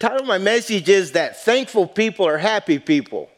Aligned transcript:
title 0.00 0.20
of 0.20 0.26
my 0.26 0.38
message 0.38 0.88
is 0.88 1.12
that 1.12 1.44
thankful 1.44 1.86
people 1.86 2.26
are 2.26 2.38
happy 2.38 2.78
people. 2.78 3.28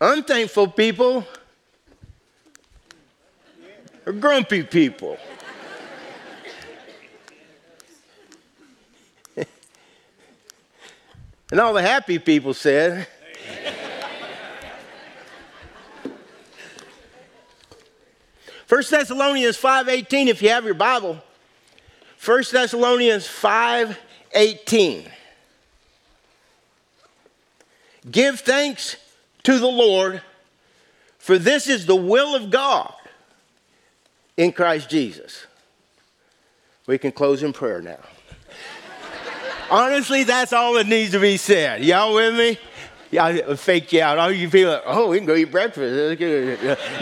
Unthankful 0.00 0.68
people 0.68 1.26
are 4.06 4.12
grumpy 4.12 4.62
people. 4.62 5.18
and 11.50 11.58
all 11.58 11.74
the 11.74 11.82
happy 11.82 12.20
people 12.20 12.54
said, 12.54 13.08
First 18.66 18.92
Thessalonians 18.92 19.56
5:18 19.56 20.28
if 20.28 20.40
you 20.42 20.50
have 20.50 20.64
your 20.64 20.74
Bible. 20.74 21.20
First 22.22 22.52
Thessalonians 22.52 23.26
5:18. 23.26 25.10
Give 28.08 28.38
thanks 28.38 28.94
to 29.42 29.58
the 29.58 29.66
Lord, 29.66 30.22
for 31.18 31.36
this 31.36 31.66
is 31.66 31.86
the 31.86 31.96
will 31.96 32.36
of 32.36 32.48
God 32.48 32.94
in 34.36 34.52
Christ 34.52 34.88
Jesus. 34.88 35.46
We 36.86 36.96
can 36.96 37.10
close 37.10 37.42
in 37.42 37.52
prayer 37.52 37.82
now. 37.82 37.98
Honestly, 39.68 40.22
that's 40.22 40.52
all 40.52 40.74
that 40.74 40.86
needs 40.86 41.10
to 41.10 41.18
be 41.18 41.36
said. 41.36 41.84
Y'all 41.84 42.14
with 42.14 42.36
me? 42.36 42.56
Yeah, 43.12 43.26
I 43.26 43.56
fake 43.56 43.92
you 43.92 44.00
out. 44.00 44.16
All 44.16 44.32
you 44.32 44.48
feel 44.48 44.70
like, 44.70 44.82
oh, 44.86 45.08
we 45.08 45.18
can 45.18 45.26
go 45.26 45.34
eat 45.34 45.50
breakfast. 45.50 46.18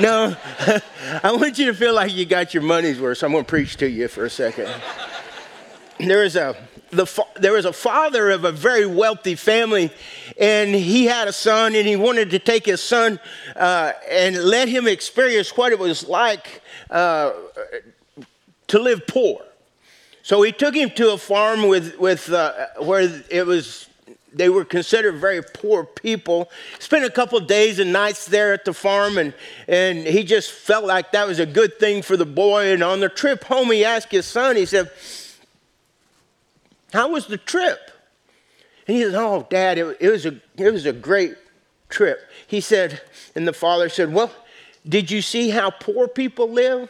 No, 0.00 0.36
I 1.22 1.33
want 1.33 1.56
you 1.56 1.67
to 1.67 1.75
feel 1.75 1.94
like 1.94 2.12
you 2.12 2.27
got 2.27 2.52
your 2.52 2.64
money's 2.64 3.00
worth. 3.00 3.19
So 3.19 3.28
I'm 3.28 3.33
going 3.33 3.44
to 3.44 3.48
preach 3.48 3.77
to 3.77 3.89
you 3.89 4.08
for 4.08 4.25
a 4.25 4.30
second. 4.30 4.69
There 6.00 6.25
is 6.25 6.34
a 6.34 6.56
the, 6.91 7.25
there 7.36 7.52
was 7.52 7.64
a 7.64 7.72
father 7.72 8.30
of 8.30 8.44
a 8.44 8.50
very 8.50 8.86
wealthy 8.86 9.36
family, 9.36 9.92
and 10.36 10.75
he 10.75 11.05
had 11.05 11.28
a 11.28 11.33
son, 11.33 11.77
and 11.77 11.86
he 11.86 11.94
wanted 11.94 12.30
to 12.30 12.41
take 12.41 12.67
his 12.67 12.83
son 12.83 13.20
uh, 13.55 13.92
and 14.11 14.36
let 14.36 14.69
him 14.69 14.89
experience 14.89 15.56
what 15.56 15.70
it 15.70 15.78
was 15.78 16.08
like 16.08 16.61
uh, 16.91 17.30
to 18.67 18.80
live 18.80 19.06
poor. 19.06 19.45
So 20.24 20.42
he 20.42 20.50
took 20.50 20.74
him 20.74 20.91
to 20.91 21.12
a 21.12 21.19
farm 21.19 21.69
with, 21.69 21.97
with 22.00 22.33
uh, 22.33 22.67
where 22.80 23.08
it 23.30 23.47
was 23.47 23.89
they 24.33 24.48
were 24.48 24.64
considered 24.64 25.17
very 25.17 25.42
poor 25.42 25.84
people. 25.84 26.50
Spent 26.78 27.05
a 27.05 27.11
couple 27.11 27.41
days 27.41 27.78
and 27.78 27.92
nights 27.92 28.27
there 28.27 28.53
at 28.53 28.64
the 28.64 28.73
farm, 28.73 29.19
and, 29.19 29.34
and 29.67 29.98
he 30.06 30.23
just 30.23 30.50
felt 30.53 30.84
like 30.84 31.12
that 31.12 31.27
was 31.27 31.39
a 31.39 31.47
good 31.47 31.78
thing 31.78 32.03
for 32.03 32.17
the 32.17 32.27
boy. 32.27 32.73
And 32.73 32.83
on 32.83 33.01
the 33.01 33.08
trip 33.08 33.45
home, 33.45 33.70
he 33.70 33.84
asked 33.84 34.11
his 34.11 34.27
son, 34.27 34.56
he 34.56 34.67
said, 34.67 34.91
How 36.92 37.11
was 37.11 37.27
the 37.27 37.39
trip? 37.39 37.91
And 38.86 38.97
he 38.97 39.05
said, 39.05 39.14
Oh, 39.14 39.47
Dad, 39.48 39.78
it, 39.78 39.97
it, 40.01 40.11
was, 40.11 40.27
a, 40.27 40.41
it 40.56 40.73
was 40.73 40.86
a 40.86 40.92
great 40.92 41.36
trip. 41.89 42.20
He 42.47 42.61
said, 42.61 43.01
and 43.34 43.47
the 43.47 43.53
father 43.53 43.89
said, 43.89 44.12
Well, 44.12 44.33
did 44.89 45.11
you 45.11 45.23
see 45.23 45.51
how 45.51 45.70
poor 45.70 46.08
people 46.08 46.51
live? 46.51 46.89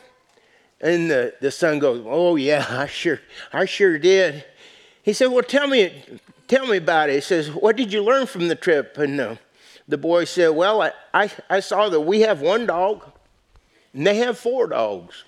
And 0.81 1.11
the, 1.11 1.35
the 1.41 1.51
son 1.51 1.79
goes, 1.79 2.05
Oh, 2.07 2.37
yeah, 2.37 2.65
I 2.71 2.87
sure, 2.87 3.21
I 3.53 3.65
sure 3.65 3.99
did. 3.99 4.45
He 5.03 5.13
said, 5.13 5.27
Well, 5.27 5.43
tell 5.43 5.67
me, 5.67 6.03
Tell 6.51 6.67
me 6.67 6.79
about 6.79 7.11
it. 7.11 7.15
He 7.15 7.21
says, 7.21 7.49
What 7.49 7.77
did 7.77 7.93
you 7.93 8.03
learn 8.03 8.27
from 8.27 8.49
the 8.49 8.57
trip? 8.57 8.99
And 8.99 9.21
uh, 9.21 9.37
the 9.87 9.97
boy 9.97 10.25
said, 10.25 10.49
Well, 10.49 10.83
I, 10.83 10.91
I, 11.15 11.31
I 11.49 11.61
saw 11.61 11.89
that 11.89 12.01
we 12.01 12.23
have 12.23 12.41
one 12.41 12.67
dog 12.67 13.05
and 13.95 14.05
they 14.05 14.17
have 14.17 14.37
four 14.37 14.67
dogs. 14.67 15.23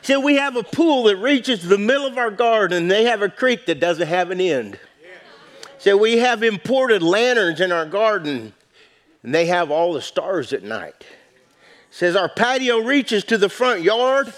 he 0.00 0.06
said, 0.06 0.16
We 0.24 0.36
have 0.36 0.56
a 0.56 0.62
pool 0.62 1.02
that 1.02 1.18
reaches 1.18 1.68
the 1.68 1.76
middle 1.76 2.06
of 2.06 2.16
our 2.16 2.30
garden. 2.30 2.78
and 2.78 2.90
They 2.90 3.04
have 3.04 3.20
a 3.20 3.28
creek 3.28 3.66
that 3.66 3.78
doesn't 3.78 4.08
have 4.08 4.30
an 4.30 4.40
end. 4.40 4.80
Said, 5.76 5.96
We 5.96 6.16
have 6.16 6.42
imported 6.42 7.02
lanterns 7.02 7.60
in 7.60 7.70
our 7.70 7.84
garden 7.84 8.54
and 9.22 9.34
they 9.34 9.44
have 9.44 9.70
all 9.70 9.92
the 9.92 10.00
stars 10.00 10.54
at 10.54 10.62
night. 10.62 11.04
Says, 11.90 12.16
Our 12.16 12.30
patio 12.30 12.78
reaches 12.78 13.22
to 13.24 13.36
the 13.36 13.50
front 13.50 13.82
yard 13.82 14.32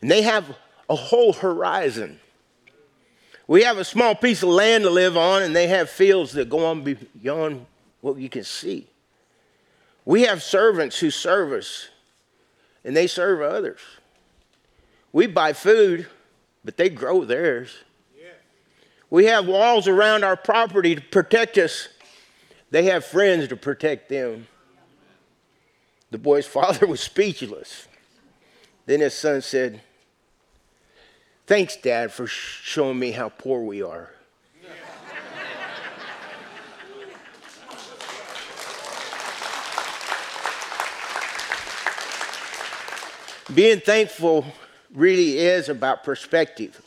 and 0.00 0.08
they 0.08 0.22
have 0.22 0.56
a 0.88 0.94
whole 0.94 1.32
horizon. 1.32 2.20
We 3.46 3.64
have 3.64 3.78
a 3.78 3.84
small 3.84 4.14
piece 4.14 4.42
of 4.42 4.48
land 4.48 4.84
to 4.84 4.90
live 4.90 5.16
on, 5.16 5.42
and 5.42 5.54
they 5.54 5.66
have 5.66 5.90
fields 5.90 6.32
that 6.32 6.48
go 6.48 6.64
on 6.66 6.82
beyond 6.82 7.66
what 8.00 8.16
you 8.16 8.28
can 8.28 8.44
see. 8.44 8.86
We 10.04 10.22
have 10.22 10.42
servants 10.42 10.98
who 10.98 11.10
serve 11.10 11.52
us, 11.52 11.88
and 12.84 12.96
they 12.96 13.06
serve 13.06 13.40
others. 13.40 13.80
We 15.12 15.26
buy 15.26 15.52
food, 15.52 16.06
but 16.64 16.76
they 16.76 16.88
grow 16.88 17.24
theirs. 17.24 17.70
We 19.12 19.26
have 19.26 19.46
walls 19.46 19.88
around 19.88 20.24
our 20.24 20.36
property 20.36 20.94
to 20.94 21.00
protect 21.02 21.58
us. 21.58 21.88
They 22.70 22.84
have 22.84 23.04
friends 23.04 23.48
to 23.48 23.56
protect 23.56 24.08
them. 24.08 24.46
The 26.10 26.16
boy's 26.16 26.46
father 26.58 26.86
was 26.86 27.00
speechless. 27.00 27.88
Then 28.86 29.00
his 29.00 29.12
son 29.12 29.42
said, 29.42 29.82
Thanks, 31.46 31.76
Dad, 31.76 32.12
for 32.12 32.26
showing 32.26 32.98
me 32.98 33.10
how 33.10 33.28
poor 33.28 33.62
we 33.62 33.82
are. 33.82 34.10
Being 43.52 43.80
thankful 43.80 44.46
really 44.94 45.38
is 45.38 45.68
about 45.68 46.04
perspective 46.04 46.80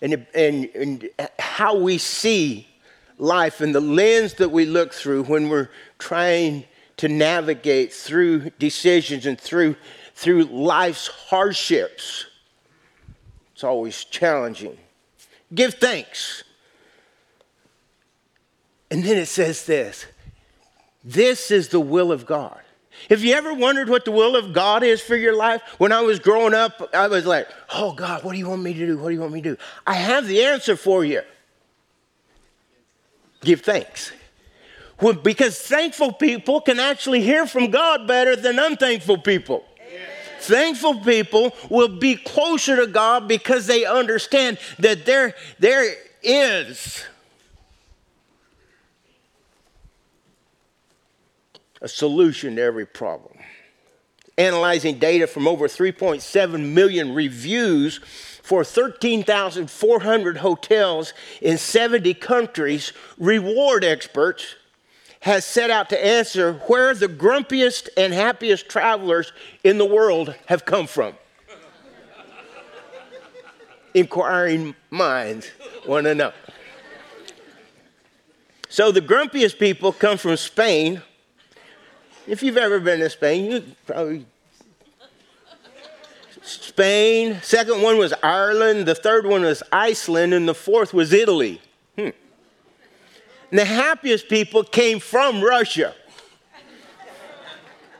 and, 0.00 0.26
and, 0.34 0.68
and 0.74 1.08
how 1.38 1.76
we 1.76 1.98
see 1.98 2.66
life 3.18 3.60
and 3.60 3.74
the 3.74 3.80
lens 3.80 4.34
that 4.34 4.48
we 4.48 4.64
look 4.64 4.92
through 4.92 5.24
when 5.24 5.48
we're 5.48 5.68
trying 5.98 6.64
to 6.96 7.08
navigate 7.08 7.92
through 7.92 8.50
decisions 8.58 9.26
and 9.26 9.40
through, 9.40 9.76
through 10.14 10.44
life's 10.44 11.06
hardships. 11.06 12.26
It's 13.62 13.68
always 13.68 14.02
challenging. 14.02 14.76
Give 15.54 15.72
thanks. 15.72 16.42
And 18.90 19.04
then 19.04 19.16
it 19.16 19.26
says 19.26 19.66
this 19.66 20.04
this 21.04 21.52
is 21.52 21.68
the 21.68 21.78
will 21.78 22.10
of 22.10 22.26
God. 22.26 22.60
Have 23.08 23.22
you 23.22 23.34
ever 23.34 23.54
wondered 23.54 23.88
what 23.88 24.04
the 24.04 24.10
will 24.10 24.34
of 24.34 24.52
God 24.52 24.82
is 24.82 25.00
for 25.00 25.14
your 25.14 25.36
life? 25.36 25.62
When 25.78 25.92
I 25.92 26.00
was 26.00 26.18
growing 26.18 26.54
up, 26.54 26.90
I 26.92 27.06
was 27.06 27.24
like, 27.24 27.46
oh 27.72 27.92
God, 27.92 28.24
what 28.24 28.32
do 28.32 28.38
you 28.38 28.48
want 28.48 28.62
me 28.62 28.74
to 28.74 28.84
do? 28.84 28.98
What 28.98 29.10
do 29.10 29.14
you 29.14 29.20
want 29.20 29.32
me 29.32 29.42
to 29.42 29.50
do? 29.50 29.56
I 29.86 29.94
have 29.94 30.26
the 30.26 30.42
answer 30.42 30.74
for 30.74 31.04
you. 31.04 31.22
Give 33.42 33.60
thanks. 33.60 34.10
Well, 35.00 35.12
because 35.12 35.56
thankful 35.56 36.14
people 36.14 36.60
can 36.62 36.80
actually 36.80 37.20
hear 37.20 37.46
from 37.46 37.70
God 37.70 38.08
better 38.08 38.34
than 38.34 38.58
unthankful 38.58 39.18
people. 39.18 39.64
Thankful 40.42 41.00
people 41.00 41.54
will 41.70 41.88
be 41.88 42.16
closer 42.16 42.76
to 42.76 42.86
God 42.86 43.28
because 43.28 43.66
they 43.66 43.84
understand 43.84 44.58
that 44.78 45.06
there, 45.06 45.34
there 45.60 45.94
is 46.22 47.04
a 51.80 51.88
solution 51.88 52.56
to 52.56 52.62
every 52.62 52.86
problem. 52.86 53.38
Analyzing 54.36 54.98
data 54.98 55.26
from 55.26 55.46
over 55.46 55.68
3.7 55.68 56.72
million 56.72 57.14
reviews 57.14 58.00
for 58.42 58.64
13,400 58.64 60.38
hotels 60.38 61.12
in 61.40 61.56
70 61.56 62.14
countries, 62.14 62.92
reward 63.16 63.84
experts 63.84 64.56
has 65.22 65.44
set 65.44 65.70
out 65.70 65.88
to 65.88 66.04
answer 66.04 66.54
where 66.66 66.94
the 66.94 67.06
grumpiest 67.06 67.88
and 67.96 68.12
happiest 68.12 68.68
travelers 68.68 69.32
in 69.62 69.78
the 69.78 69.84
world 69.84 70.34
have 70.46 70.64
come 70.64 70.84
from. 70.84 71.14
Inquiring 73.94 74.74
minds 74.90 75.48
want 75.86 76.06
to 76.06 76.14
know. 76.16 76.32
So 78.68 78.90
the 78.90 79.00
grumpiest 79.00 79.60
people 79.60 79.92
come 79.92 80.18
from 80.18 80.36
Spain. 80.36 81.02
If 82.26 82.42
you've 82.42 82.56
ever 82.56 82.80
been 82.80 82.98
to 82.98 83.10
Spain, 83.10 83.50
you 83.50 83.64
probably 83.86 84.26
Spain. 86.42 87.38
Second 87.42 87.80
one 87.80 87.96
was 87.96 88.12
Ireland. 88.24 88.86
The 88.86 88.96
third 88.96 89.26
one 89.26 89.42
was 89.42 89.62
Iceland, 89.70 90.34
and 90.34 90.48
the 90.48 90.54
fourth 90.54 90.92
was 90.92 91.12
Italy. 91.12 91.60
And 93.52 93.58
the 93.58 93.66
happiest 93.66 94.30
people 94.30 94.64
came 94.64 94.98
from 94.98 95.42
Russia. 95.44 95.94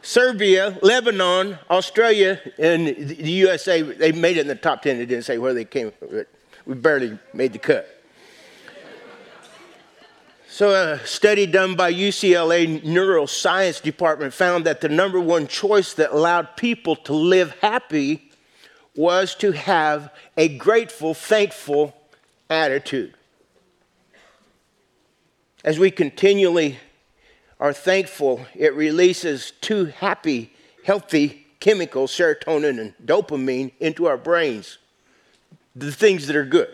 Serbia, 0.00 0.78
Lebanon, 0.80 1.58
Australia, 1.68 2.40
and 2.58 2.86
the 2.86 3.30
USA, 3.30 3.82
they 3.82 4.12
made 4.12 4.38
it 4.38 4.40
in 4.40 4.46
the 4.46 4.54
top 4.54 4.80
10. 4.80 4.96
They 4.96 5.04
didn't 5.04 5.26
say 5.26 5.36
where 5.36 5.52
they 5.52 5.66
came 5.66 5.92
from. 5.92 6.24
We 6.64 6.74
barely 6.74 7.18
made 7.34 7.52
the 7.52 7.58
cut. 7.58 7.86
So, 10.48 10.70
a 10.70 10.98
study 11.06 11.44
done 11.44 11.76
by 11.76 11.92
UCLA 11.92 12.82
Neuroscience 12.82 13.82
Department 13.82 14.32
found 14.32 14.64
that 14.64 14.80
the 14.80 14.88
number 14.88 15.20
one 15.20 15.46
choice 15.46 15.92
that 15.94 16.12
allowed 16.12 16.56
people 16.56 16.96
to 16.96 17.12
live 17.12 17.54
happy 17.60 18.32
was 18.96 19.34
to 19.34 19.52
have 19.52 20.14
a 20.38 20.56
grateful, 20.56 21.12
thankful 21.12 21.94
attitude. 22.48 23.14
As 25.64 25.78
we 25.78 25.90
continually 25.90 26.78
are 27.60 27.72
thankful, 27.72 28.46
it 28.54 28.74
releases 28.74 29.52
two 29.60 29.86
happy, 29.86 30.52
healthy 30.84 31.46
chemicals, 31.60 32.10
serotonin 32.10 32.80
and 32.80 32.94
dopamine, 33.04 33.70
into 33.78 34.06
our 34.06 34.16
brains, 34.16 34.78
the 35.76 35.92
things 35.92 36.26
that 36.26 36.34
are 36.34 36.44
good. 36.44 36.68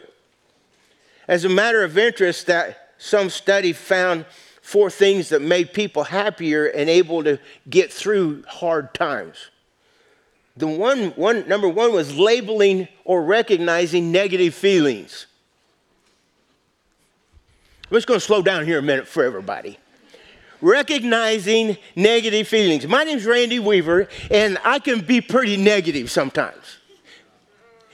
As 1.28 1.44
a 1.44 1.50
matter 1.50 1.84
of 1.84 1.98
interest, 1.98 2.46
that 2.46 2.94
some 2.96 3.28
study 3.28 3.74
found 3.74 4.24
four 4.62 4.88
things 4.88 5.28
that 5.28 5.42
made 5.42 5.74
people 5.74 6.04
happier 6.04 6.64
and 6.66 6.88
able 6.88 7.22
to 7.24 7.38
get 7.68 7.92
through 7.92 8.42
hard 8.48 8.94
times. 8.94 9.50
The 10.56 10.66
one, 10.66 11.10
one 11.10 11.46
number 11.46 11.68
one 11.68 11.92
was 11.92 12.18
labeling 12.18 12.88
or 13.04 13.22
recognizing 13.22 14.10
negative 14.10 14.54
feelings. 14.54 15.26
I'm 17.90 17.96
just 17.96 18.06
going 18.06 18.20
to 18.20 18.26
slow 18.26 18.42
down 18.42 18.66
here 18.66 18.78
a 18.78 18.82
minute 18.82 19.08
for 19.08 19.24
everybody. 19.24 19.78
Recognizing 20.60 21.78
negative 21.96 22.46
feelings. 22.46 22.86
My 22.86 23.02
name 23.02 23.16
is 23.16 23.24
Randy 23.24 23.58
Weaver, 23.58 24.08
and 24.30 24.58
I 24.62 24.78
can 24.78 25.00
be 25.00 25.22
pretty 25.22 25.56
negative 25.56 26.10
sometimes. 26.10 26.80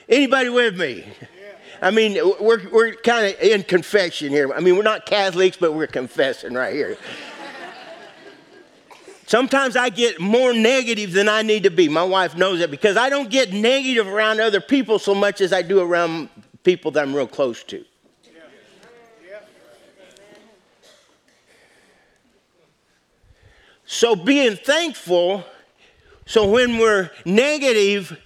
Anybody 0.09 0.49
with 0.49 0.77
me? 0.77 1.05
I 1.81 1.93
mean, 1.93 2.15
we're, 2.41 2.69
we're 2.71 2.95
kind 2.95 3.27
of 3.27 3.41
in 3.41 3.63
confession 3.63 4.31
here. 4.31 4.53
I 4.53 4.59
mean, 4.59 4.77
we're 4.77 4.83
not 4.83 5.07
Catholics, 5.07 5.57
but 5.57 5.75
we're 5.75 5.87
confessing 5.87 6.55
right 6.55 6.75
here. 6.75 6.97
Sometimes 9.27 9.77
I 9.77 9.91
get 9.91 10.19
more 10.19 10.53
negative 10.53 11.13
than 11.13 11.29
I 11.29 11.43
need 11.43 11.63
to 11.63 11.71
be. 11.71 11.89
My 11.89 12.03
wife 12.03 12.37
knows 12.37 12.59
that 12.59 12.71
because 12.73 12.97
I 12.97 13.11
don't 13.11 13.31
get 13.31 13.53
negative 13.53 14.09
around 14.09 14.41
other 14.41 14.61
people 14.61 14.99
so 14.99 15.15
much 15.15 15.41
as 15.41 15.53
I 15.53 15.63
do 15.63 15.79
around 15.79 16.31
people 16.65 16.91
that 16.93 17.03
I'm 17.05 17.15
real 17.15 17.29
close 17.29 17.63
to. 17.65 17.85
So 23.87 24.17
being 24.17 24.57
thankful, 24.57 25.45
so 26.27 26.51
when 26.51 26.79
we're 26.79 27.11
negative, 27.25 28.19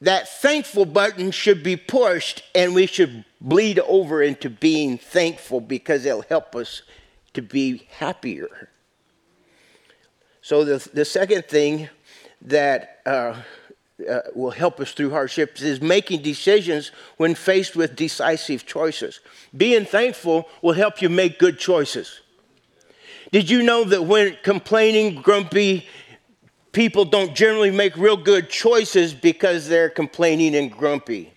that 0.00 0.28
thankful 0.28 0.86
button 0.86 1.30
should 1.30 1.62
be 1.62 1.76
pushed 1.76 2.42
and 2.54 2.74
we 2.74 2.86
should 2.86 3.24
bleed 3.40 3.78
over 3.80 4.22
into 4.22 4.48
being 4.48 4.96
thankful 4.96 5.60
because 5.60 6.04
it'll 6.04 6.22
help 6.22 6.54
us 6.54 6.82
to 7.34 7.42
be 7.42 7.86
happier. 7.98 8.68
So, 10.42 10.64
the, 10.64 10.88
the 10.92 11.04
second 11.04 11.44
thing 11.46 11.88
that 12.42 13.00
uh, 13.04 13.36
uh, 14.08 14.20
will 14.34 14.50
help 14.50 14.80
us 14.80 14.92
through 14.92 15.10
hardships 15.10 15.60
is 15.60 15.80
making 15.80 16.22
decisions 16.22 16.90
when 17.18 17.34
faced 17.34 17.76
with 17.76 17.94
decisive 17.94 18.64
choices. 18.66 19.20
Being 19.54 19.84
thankful 19.84 20.48
will 20.62 20.72
help 20.72 21.02
you 21.02 21.08
make 21.08 21.38
good 21.38 21.58
choices. 21.58 22.20
Did 23.32 23.48
you 23.48 23.62
know 23.62 23.84
that 23.84 24.02
when 24.02 24.36
complaining, 24.42 25.22
grumpy, 25.22 25.86
people 26.72 27.04
don't 27.04 27.34
generally 27.34 27.70
make 27.70 27.96
real 27.96 28.16
good 28.16 28.48
choices 28.48 29.14
because 29.14 29.68
they're 29.68 29.90
complaining 29.90 30.54
and 30.54 30.70
grumpy. 30.70 31.32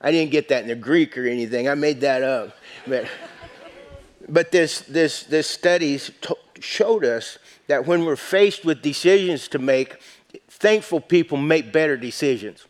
I 0.00 0.10
didn't 0.10 0.30
get 0.30 0.48
that 0.48 0.62
in 0.62 0.68
the 0.68 0.74
Greek 0.74 1.16
or 1.16 1.26
anything. 1.26 1.68
I 1.68 1.74
made 1.74 2.00
that 2.02 2.22
up. 2.22 2.56
But, 2.86 3.08
but 4.28 4.52
this, 4.52 4.80
this, 4.80 5.24
this 5.24 5.46
study 5.46 5.98
showed 6.60 7.04
us 7.04 7.38
that 7.66 7.86
when 7.86 8.04
we're 8.04 8.16
faced 8.16 8.64
with 8.64 8.82
decisions 8.82 9.48
to 9.48 9.58
make, 9.58 9.96
thankful 10.48 11.00
people 11.00 11.38
make 11.38 11.72
better 11.72 11.96
decisions 11.96 12.66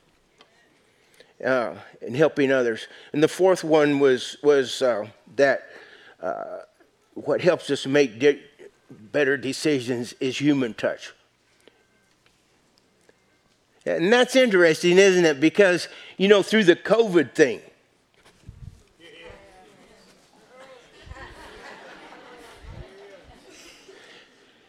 uh, 1.45 1.75
in 2.01 2.15
helping 2.15 2.53
others. 2.53 2.87
And 3.13 3.23
the 3.23 3.29
fourth 3.29 3.65
one 3.65 3.99
was, 3.99 4.37
was 4.43 4.81
uh, 4.81 5.09
that 5.37 5.69
uh, 6.23 6.61
what 7.17 7.41
helps 7.41 7.71
us 7.71 7.87
make 7.87 8.19
di- 8.19 8.43
better 8.91 9.37
decisions 9.37 10.13
is 10.21 10.39
human 10.39 10.75
touch. 10.75 11.13
And 13.87 14.13
that's 14.13 14.37
interesting, 14.37 14.99
isn't 14.99 15.25
it? 15.25 15.41
Because, 15.41 15.89
you 16.19 16.29
know, 16.29 16.43
through 16.43 16.65
the 16.65 16.77
COVID 16.77 17.35
thing, 17.35 17.61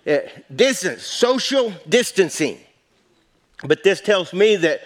uh, 0.07 0.19
distance, 0.55 1.03
social 1.03 1.73
distancing. 1.89 2.59
But 3.63 3.83
this 3.83 3.99
tells 3.99 4.33
me 4.33 4.55
that 4.57 4.81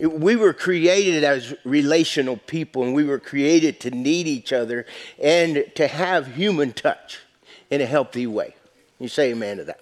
we 0.00 0.36
were 0.36 0.52
created 0.52 1.24
as 1.24 1.54
relational 1.64 2.36
people 2.36 2.82
and 2.82 2.94
we 2.94 3.04
were 3.04 3.18
created 3.18 3.80
to 3.80 3.90
need 3.90 4.26
each 4.26 4.52
other 4.52 4.86
and 5.22 5.64
to 5.74 5.86
have 5.86 6.34
human 6.34 6.72
touch 6.72 7.20
in 7.70 7.80
a 7.80 7.86
healthy 7.86 8.26
way. 8.26 8.54
You 8.98 9.08
say 9.08 9.30
amen 9.30 9.58
to 9.58 9.64
that. 9.64 9.80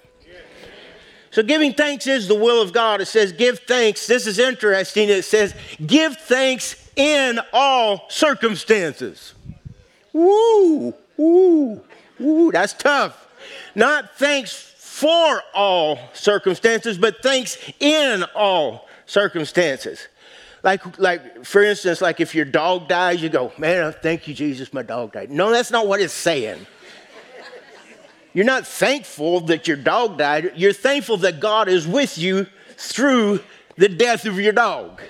So, 1.31 1.43
giving 1.43 1.75
thanks 1.75 2.07
is 2.07 2.27
the 2.27 2.35
will 2.35 2.63
of 2.63 2.73
God. 2.73 3.01
It 3.01 3.07
says, 3.07 3.33
give 3.33 3.61
thanks. 3.61 4.07
This 4.07 4.27
is 4.27 4.39
interesting. 4.39 5.11
It 5.11 5.25
says, 5.25 5.55
give 5.87 6.17
thanks 6.17 6.91
in 6.97 7.39
all 7.53 8.07
circumstances. 8.09 9.35
Woo, 10.13 10.95
woo, 11.17 11.85
woo. 12.19 12.51
That's 12.51 12.73
tough. 12.73 13.29
Not 13.75 14.17
thanks 14.17 14.75
for 14.99 15.43
all 15.55 15.97
circumstances, 16.13 16.99
but 16.99 17.23
thanks 17.23 17.57
in 17.79 18.25
all 18.35 18.89
circumstances. 19.07 20.09
Like, 20.65 20.99
like 20.99 21.45
for 21.45 21.63
instance, 21.63 22.01
like 22.01 22.19
if 22.19 22.35
your 22.35 22.45
dog 22.45 22.89
dies, 22.89 23.23
you 23.23 23.29
go, 23.29 23.53
man, 23.59 23.95
thank 24.03 24.27
you, 24.27 24.35
Jesus, 24.35 24.73
my 24.73 24.83
dog 24.83 25.13
died. 25.13 25.31
No, 25.31 25.53
that's 25.53 25.71
not 25.71 25.87
what 25.87 26.01
it's 26.01 26.13
saying. 26.13 26.67
You're 28.35 28.45
not 28.45 28.67
thankful 28.67 29.41
that 29.43 29.69
your 29.69 29.77
dog 29.77 30.19
died. 30.19 30.55
You're 30.57 30.73
thankful 30.73 31.19
that 31.19 31.39
God 31.39 31.69
is 31.69 31.87
with 31.87 32.19
you 32.19 32.49
through 32.77 33.39
the 33.77 33.89
death 33.89 34.27
of 34.27 34.41
your 34.41 34.53
dog. 34.53 35.01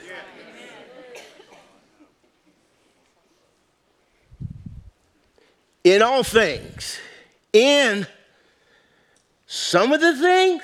In 5.83 6.03
all 6.03 6.23
things, 6.23 6.99
in 7.55 8.07
some 9.49 9.93
of 9.93 10.01
the 10.03 10.15
things, 10.15 10.63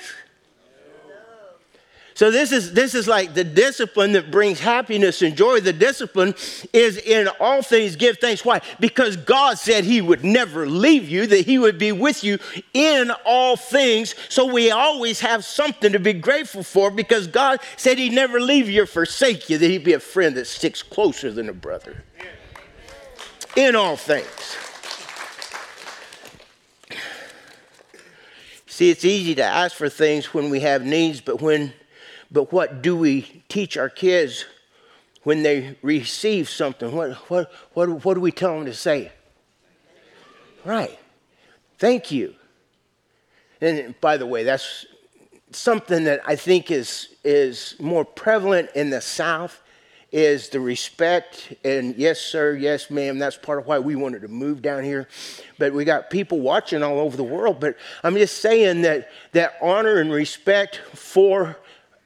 so 2.15 2.31
this 2.31 2.53
is 2.53 2.71
this 2.71 2.95
is 2.95 3.09
like 3.09 3.33
the 3.33 3.43
discipline 3.43 4.13
that 4.13 4.31
brings 4.31 4.61
happiness 4.61 5.21
and 5.21 5.35
joy. 5.35 5.59
The 5.59 5.73
discipline 5.73 6.33
is 6.71 6.97
in 6.97 7.27
all 7.41 7.61
things 7.61 7.97
give 7.97 8.19
thanks. 8.19 8.45
Why? 8.45 8.61
Because 8.79 9.17
God 9.17 9.57
said 9.57 9.83
he 9.83 9.99
would 9.99 10.23
never 10.23 10.65
leave 10.65 11.09
you, 11.09 11.27
that 11.27 11.45
he 11.45 11.59
would 11.59 11.77
be 11.77 11.91
with 11.91 12.23
you 12.23 12.39
in 12.73 13.11
all 13.25 13.57
things. 13.57 14.15
So 14.29 14.45
we 14.45 14.71
always 14.71 15.19
have 15.19 15.43
something 15.43 15.91
to 15.91 15.99
be 15.99 16.13
grateful 16.13 16.63
for 16.63 16.89
because 16.89 17.27
God 17.27 17.59
said 17.75 17.97
he'd 17.97 18.13
never 18.13 18.39
leave 18.39 18.69
you 18.69 18.83
or 18.83 18.85
forsake 18.85 19.49
you, 19.49 19.57
that 19.57 19.69
he'd 19.69 19.83
be 19.83 19.93
a 19.93 19.99
friend 19.99 20.37
that 20.37 20.45
sticks 20.45 20.81
closer 20.81 21.33
than 21.33 21.49
a 21.49 21.53
brother. 21.53 22.05
In 23.57 23.75
all 23.75 23.97
things. 23.97 24.64
See, 28.75 28.89
it's 28.89 29.05
easy 29.05 29.35
to 29.35 29.41
ask 29.41 29.73
for 29.73 29.87
things 29.87 30.33
when 30.33 30.49
we 30.49 30.59
have 30.59 30.83
needs, 30.83 31.21
but 31.21 31.41
when 31.41 31.71
but 32.29 32.51
what 32.51 32.81
do 32.81 32.93
we 32.97 33.43
teach 33.47 33.77
our 33.77 33.87
kids 33.87 34.43
when 35.23 35.43
they 35.43 35.77
receive 35.81 36.49
something? 36.49 36.93
What, 36.93 37.13
what, 37.29 37.53
what, 37.71 38.03
what 38.03 38.15
do 38.15 38.19
we 38.19 38.33
tell 38.33 38.53
them 38.57 38.65
to 38.65 38.73
say? 38.73 39.13
Right. 40.65 40.99
Thank 41.77 42.11
you. 42.11 42.35
And 43.61 43.95
by 44.01 44.17
the 44.17 44.25
way, 44.25 44.43
that's 44.43 44.85
something 45.51 46.03
that 46.03 46.19
I 46.27 46.35
think 46.35 46.69
is, 46.69 47.15
is 47.23 47.77
more 47.79 48.03
prevalent 48.03 48.71
in 48.75 48.89
the 48.89 48.99
South 48.99 49.61
is 50.11 50.49
the 50.49 50.59
respect 50.59 51.53
and 51.63 51.95
yes 51.95 52.19
sir 52.19 52.55
yes 52.55 52.89
ma'am 52.89 53.17
that's 53.17 53.37
part 53.37 53.59
of 53.59 53.65
why 53.65 53.79
we 53.79 53.95
wanted 53.95 54.21
to 54.21 54.27
move 54.27 54.61
down 54.61 54.83
here 54.83 55.07
but 55.57 55.73
we 55.73 55.83
got 55.83 56.09
people 56.09 56.39
watching 56.39 56.83
all 56.83 56.99
over 56.99 57.17
the 57.17 57.23
world 57.23 57.59
but 57.59 57.75
i'm 58.03 58.15
just 58.15 58.37
saying 58.37 58.81
that 58.81 59.09
that 59.33 59.55
honor 59.61 59.99
and 59.99 60.11
respect 60.11 60.77
for 60.93 61.57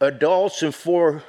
adults 0.01 0.63
and 0.63 0.73
for 0.73 1.23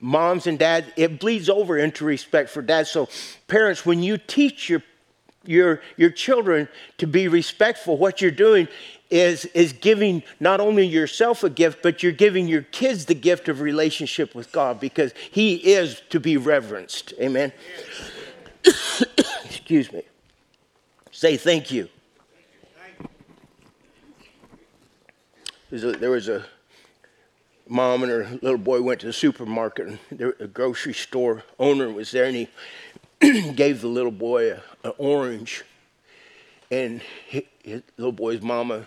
moms 0.00 0.46
and 0.46 0.58
dads, 0.58 0.86
it 0.96 1.18
bleeds 1.18 1.48
over 1.48 1.76
into 1.76 2.04
respect 2.04 2.50
for 2.50 2.62
dads. 2.62 2.90
So, 2.90 3.08
parents, 3.46 3.84
when 3.84 4.02
you 4.02 4.18
teach 4.18 4.68
your 4.68 4.82
your, 5.48 5.80
your 5.96 6.10
children 6.10 6.68
to 6.98 7.06
be 7.06 7.26
respectful, 7.26 7.96
what 7.96 8.20
you're 8.20 8.30
doing 8.30 8.68
is, 9.10 9.46
is 9.46 9.72
giving 9.72 10.22
not 10.38 10.60
only 10.60 10.86
yourself 10.86 11.42
a 11.42 11.48
gift, 11.48 11.82
but 11.82 12.02
you're 12.02 12.12
giving 12.12 12.46
your 12.46 12.62
kids 12.62 13.06
the 13.06 13.14
gift 13.14 13.48
of 13.48 13.62
relationship 13.62 14.34
with 14.34 14.52
God 14.52 14.78
because 14.78 15.12
He 15.30 15.54
is 15.54 16.02
to 16.10 16.20
be 16.20 16.36
reverenced. 16.36 17.14
Amen. 17.18 17.52
Excuse 19.44 19.90
me. 19.90 20.02
Say 21.10 21.38
thank 21.38 21.70
you. 21.70 21.88
There 25.70 26.10
was 26.10 26.28
a 26.28 26.44
mom 27.66 28.02
and 28.02 28.12
her 28.12 28.38
little 28.42 28.58
boy 28.58 28.82
went 28.82 29.00
to 29.00 29.06
the 29.06 29.12
supermarket, 29.12 29.88
and 29.88 29.98
the 30.18 30.50
grocery 30.52 30.94
store 30.94 31.44
owner 31.58 31.90
was 31.90 32.10
there, 32.10 32.24
and 32.24 32.36
he 32.36 32.48
gave 33.52 33.80
the 33.80 33.88
little 33.88 34.12
boy 34.12 34.58
an 34.88 34.94
orange. 34.98 35.64
And 36.70 37.00
his 37.26 37.82
little 37.96 38.12
boy's 38.12 38.42
mama 38.42 38.86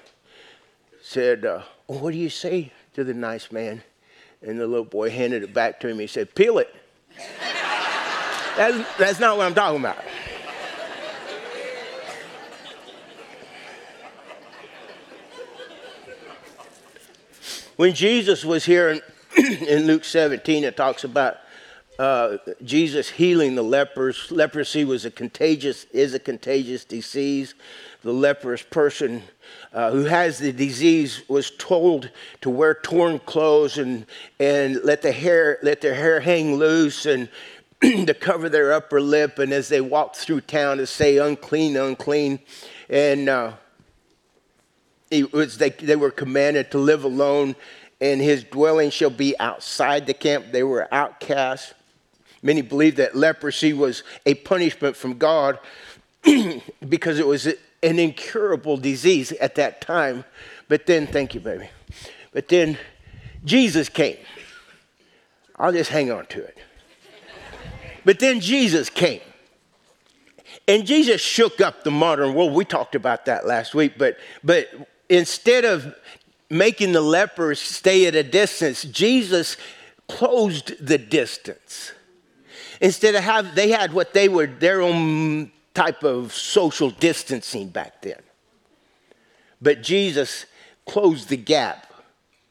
said, 1.01 1.45
uh, 1.45 1.61
well, 1.87 1.99
What 1.99 2.11
do 2.11 2.17
you 2.17 2.29
say 2.29 2.71
to 2.93 3.03
the 3.03 3.13
nice 3.13 3.51
man? 3.51 3.83
And 4.41 4.59
the 4.59 4.67
little 4.67 4.85
boy 4.85 5.09
handed 5.09 5.43
it 5.43 5.53
back 5.53 5.79
to 5.81 5.87
him. 5.87 5.99
He 5.99 6.07
said, 6.07 6.33
Peel 6.35 6.57
it. 6.57 6.73
that's, 8.57 8.97
that's 8.97 9.19
not 9.19 9.37
what 9.37 9.45
I'm 9.45 9.53
talking 9.53 9.79
about. 9.79 9.97
When 17.77 17.95
Jesus 17.95 18.45
was 18.45 18.63
here 18.63 18.89
in, 18.89 19.01
in 19.67 19.87
Luke 19.87 20.03
17, 20.03 20.63
it 20.63 20.77
talks 20.77 21.03
about 21.03 21.37
uh, 22.01 22.39
Jesus 22.63 23.11
healing 23.11 23.53
the 23.53 23.61
lepers. 23.61 24.31
Leprosy 24.31 24.83
was 24.83 25.05
a 25.05 25.11
contagious, 25.11 25.83
is 25.93 26.15
a 26.15 26.19
contagious 26.19 26.83
disease. 26.83 27.53
The 28.01 28.11
leprous 28.11 28.63
person 28.63 29.21
uh, 29.71 29.91
who 29.91 30.05
has 30.05 30.39
the 30.39 30.51
disease 30.51 31.21
was 31.27 31.51
told 31.51 32.09
to 32.41 32.49
wear 32.49 32.73
torn 32.73 33.19
clothes 33.19 33.77
and, 33.77 34.07
and 34.39 34.83
let 34.83 35.03
the 35.03 35.11
hair 35.11 35.59
let 35.61 35.81
their 35.81 35.93
hair 35.93 36.19
hang 36.21 36.55
loose 36.55 37.05
and 37.05 37.29
to 37.81 38.15
cover 38.15 38.49
their 38.49 38.73
upper 38.73 38.99
lip. 38.99 39.37
And 39.37 39.53
as 39.53 39.69
they 39.69 39.81
walked 39.81 40.15
through 40.15 40.41
town, 40.41 40.77
to 40.77 40.87
say 40.87 41.19
unclean, 41.19 41.77
unclean, 41.77 42.39
and 42.89 43.29
uh, 43.29 43.51
it 45.11 45.31
was 45.31 45.59
they, 45.59 45.69
they 45.69 45.95
were 45.95 46.09
commanded 46.09 46.71
to 46.71 46.79
live 46.79 47.03
alone, 47.03 47.55
and 47.99 48.19
his 48.19 48.43
dwelling 48.43 48.89
shall 48.89 49.11
be 49.11 49.39
outside 49.39 50.07
the 50.07 50.15
camp. 50.15 50.51
They 50.51 50.63
were 50.63 50.91
outcasts. 50.91 51.75
Many 52.41 52.61
believe 52.61 52.95
that 52.95 53.15
leprosy 53.15 53.73
was 53.73 54.03
a 54.25 54.33
punishment 54.33 54.95
from 54.95 55.17
God 55.17 55.59
because 56.89 57.19
it 57.19 57.27
was 57.27 57.47
an 57.83 57.99
incurable 57.99 58.77
disease 58.77 59.31
at 59.33 59.55
that 59.55 59.81
time. 59.81 60.23
But 60.67 60.85
then, 60.85 61.07
thank 61.07 61.33
you, 61.35 61.39
baby. 61.39 61.69
But 62.31 62.47
then 62.47 62.77
Jesus 63.43 63.89
came. 63.89 64.17
I'll 65.57 65.71
just 65.71 65.91
hang 65.91 66.11
on 66.11 66.25
to 66.27 66.43
it. 66.43 66.57
But 68.03 68.19
then 68.19 68.39
Jesus 68.39 68.89
came. 68.89 69.21
And 70.67 70.85
Jesus 70.85 71.21
shook 71.21 71.61
up 71.61 71.83
the 71.83 71.91
modern 71.91 72.33
world. 72.33 72.53
We 72.53 72.65
talked 72.65 72.95
about 72.95 73.25
that 73.25 73.45
last 73.45 73.75
week, 73.75 73.93
but 73.97 74.17
but 74.43 74.69
instead 75.09 75.65
of 75.65 75.95
making 76.49 76.91
the 76.91 77.01
lepers 77.01 77.59
stay 77.59 78.05
at 78.07 78.15
a 78.15 78.23
distance, 78.23 78.83
Jesus 78.83 79.57
closed 80.07 80.85
the 80.85 80.97
distance. 80.97 81.93
Instead 82.81 83.13
of 83.15 83.23
have 83.23 83.55
they 83.55 83.69
had 83.69 83.93
what 83.93 84.13
they 84.13 84.27
were 84.27 84.47
their 84.47 84.81
own 84.81 85.51
type 85.73 86.03
of 86.03 86.33
social 86.33 86.89
distancing 86.89 87.69
back 87.69 88.01
then. 88.01 88.19
But 89.61 89.83
Jesus 89.83 90.47
closed 90.85 91.29
the 91.29 91.37
gap 91.37 91.93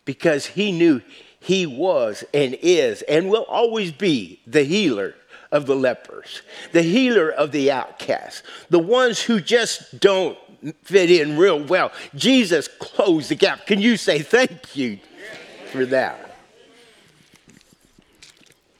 because 0.04 0.46
he 0.46 0.72
knew 0.72 1.02
he 1.40 1.66
was 1.66 2.24
and 2.32 2.56
is 2.62 3.02
and 3.02 3.28
will 3.28 3.44
always 3.44 3.90
be 3.90 4.40
the 4.46 4.62
healer 4.62 5.14
of 5.50 5.66
the 5.66 5.74
lepers, 5.74 6.42
the 6.72 6.82
healer 6.82 7.28
of 7.28 7.50
the 7.50 7.72
outcasts, 7.72 8.44
the 8.68 8.78
ones 8.78 9.20
who 9.20 9.40
just 9.40 9.98
don't 9.98 10.38
fit 10.84 11.10
in 11.10 11.36
real 11.36 11.62
well. 11.64 11.90
Jesus 12.14 12.68
closed 12.68 13.30
the 13.30 13.34
gap. 13.34 13.66
Can 13.66 13.80
you 13.80 13.96
say 13.96 14.20
thank 14.20 14.76
you 14.76 15.00
for 15.72 15.84
that? 15.86 16.36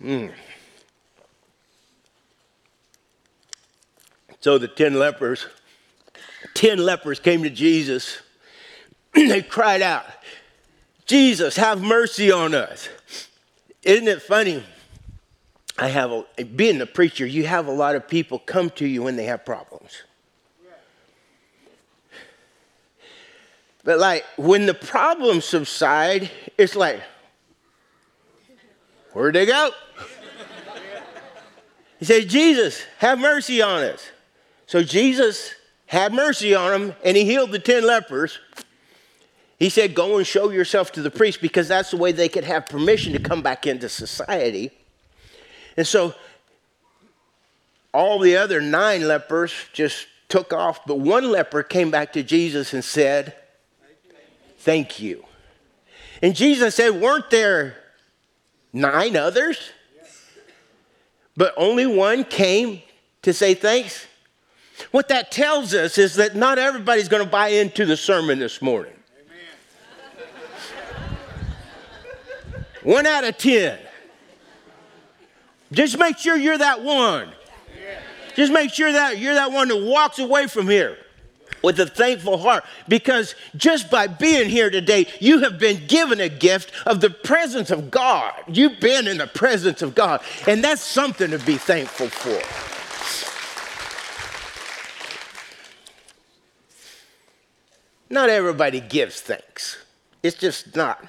Mm. 0.01 0.33
So 4.41 4.57
the 4.57 4.69
10 4.69 4.95
lepers, 4.95 5.47
10 6.55 6.79
lepers 6.79 7.21
came 7.21 7.43
to 7.43 7.51
Jesus. 7.51 8.19
they 9.15 9.43
cried 9.43 9.83
out, 9.83 10.07
Jesus, 11.07 11.57
have 11.57 11.83
mercy 11.83 12.33
on 12.33 12.55
us. 12.55 12.89
Isn't 13.83 14.09
it 14.09 14.23
funny? 14.23 14.65
I 15.79 15.89
have 15.89 16.11
a, 16.11 16.45
being 16.45 16.81
a 16.81 16.87
preacher, 16.87 17.27
you 17.27 17.47
have 17.47 17.67
a 17.67 17.73
lot 17.73 17.97
of 17.97 18.09
people 18.09 18.39
come 18.39 18.71
to 18.71 18.87
you 18.87 19.03
when 19.03 19.17
they 19.17 19.25
have 19.25 19.45
problems. 19.45 20.03
But 23.83 23.99
like 23.99 24.25
when 24.37 24.67
the 24.67 24.75
problems 24.75 25.45
subside, 25.45 26.31
it's 26.59 26.77
like, 26.77 27.01
where'd 29.13 29.35
they 29.35 29.47
go? 29.47 29.71
He 31.99 32.05
said, 32.05 32.29
Jesus, 32.29 32.83
have 32.99 33.19
mercy 33.19 33.61
on 33.63 33.83
us. 33.83 34.07
So 34.71 34.85
Jesus 34.85 35.57
had 35.87 36.13
mercy 36.13 36.55
on 36.55 36.73
him 36.73 36.95
and 37.05 37.17
he 37.17 37.25
healed 37.25 37.51
the 37.51 37.59
10 37.59 37.85
lepers. 37.85 38.39
He 39.59 39.69
said, 39.69 39.97
Go 39.97 40.17
and 40.17 40.25
show 40.25 40.51
yourself 40.51 40.93
to 40.93 41.03
the 41.03 41.11
priest 41.11 41.41
because 41.43 41.67
that's 41.67 41.91
the 41.91 41.97
way 41.97 42.13
they 42.13 42.29
could 42.29 42.45
have 42.45 42.67
permission 42.67 43.13
to 43.15 43.19
come 43.19 43.43
back 43.43 43.67
into 43.67 43.89
society. 43.89 44.71
And 45.77 45.85
so 45.85 46.15
all 47.93 48.21
the 48.21 48.37
other 48.37 48.61
nine 48.61 49.09
lepers 49.09 49.53
just 49.73 50.07
took 50.29 50.53
off, 50.53 50.87
but 50.87 51.01
one 51.01 51.33
leper 51.33 51.65
came 51.65 51.91
back 51.91 52.13
to 52.13 52.23
Jesus 52.23 52.73
and 52.73 52.85
said, 52.85 53.35
Thank 54.59 55.01
you. 55.01 55.25
And 56.23 56.37
Jesus 56.37 56.77
said, 56.77 56.91
Weren't 56.91 57.31
there 57.31 57.75
nine 58.73 59.17
others? 59.17 59.73
But 61.37 61.55
only 61.57 61.89
one 61.89 62.23
came 62.23 62.83
to 63.23 63.33
say 63.33 63.55
thanks. 63.55 64.07
What 64.91 65.09
that 65.09 65.31
tells 65.31 65.75
us 65.75 65.99
is 65.99 66.15
that 66.17 66.35
not 66.37 66.59
everybody's 66.59 67.09
going 67.09 67.25
to 67.25 67.31
buy 67.31 67.49
into 67.49 67.85
the 67.85 67.97
sermon 67.97 68.39
this 68.39 68.61
morning. 68.61 68.93
One 72.83 73.07
out 73.07 73.25
of 73.25 73.37
ten. 73.37 73.79
Just 75.73 75.99
make 75.99 76.19
sure 76.19 76.37
you're 76.37 76.59
that 76.59 76.83
one. 76.83 77.31
Just 78.35 78.53
make 78.53 78.73
sure 78.73 78.91
that 78.91 79.19
you're 79.19 79.35
that 79.35 79.53
one 79.53 79.69
that 79.69 79.83
walks 79.85 80.19
away 80.19 80.47
from 80.47 80.69
here 80.69 80.97
with 81.63 81.79
a 81.79 81.87
thankful 81.87 82.39
heart 82.39 82.65
because 82.89 83.35
just 83.55 83.91
by 83.91 84.07
being 84.07 84.49
here 84.49 84.71
today, 84.71 85.07
you 85.21 85.41
have 85.41 85.59
been 85.59 85.87
given 85.87 86.21
a 86.21 86.29
gift 86.29 86.73
of 86.87 87.01
the 87.01 87.11
presence 87.11 87.71
of 87.71 87.91
God. 87.91 88.33
You've 88.49 88.81
been 88.81 89.07
in 89.07 89.19
the 89.19 89.27
presence 89.27 89.83
of 89.83 89.95
God, 89.95 90.23
and 90.47 90.65
that's 90.65 90.83
something 90.83 91.31
to 91.31 91.39
be 91.39 91.57
thankful 91.57 92.09
for. 92.09 92.80
Not 98.11 98.29
everybody 98.29 98.81
gives 98.81 99.21
thanks. 99.21 99.79
It's 100.23 100.37
just 100.37 100.77
not 100.77 101.03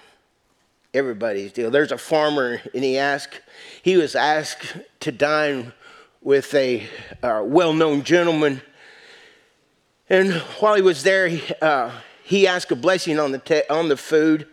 everybody's 0.94 1.52
deal. 1.52 1.72
There's 1.72 1.92
a 1.92 1.98
farmer, 1.98 2.62
and 2.74 2.84
he 2.84 2.98
asked, 2.98 3.42
he 3.82 3.98
was 3.98 4.16
asked 4.16 4.78
to 5.02 5.12
dine 5.12 5.74
with 6.22 6.54
a 6.54 6.88
uh, 7.24 7.42
well 7.44 7.74
known 7.74 8.04
gentleman 8.04 8.62
and 10.12 10.34
while 10.60 10.76
he 10.76 10.82
was 10.82 11.04
there, 11.04 11.30
he, 11.30 11.42
uh, 11.62 11.90
he 12.22 12.46
asked 12.46 12.70
a 12.70 12.76
blessing 12.76 13.18
on 13.18 13.32
the, 13.32 13.38
te- 13.38 13.64
on 13.70 13.88
the 13.88 13.96
food 13.96 14.46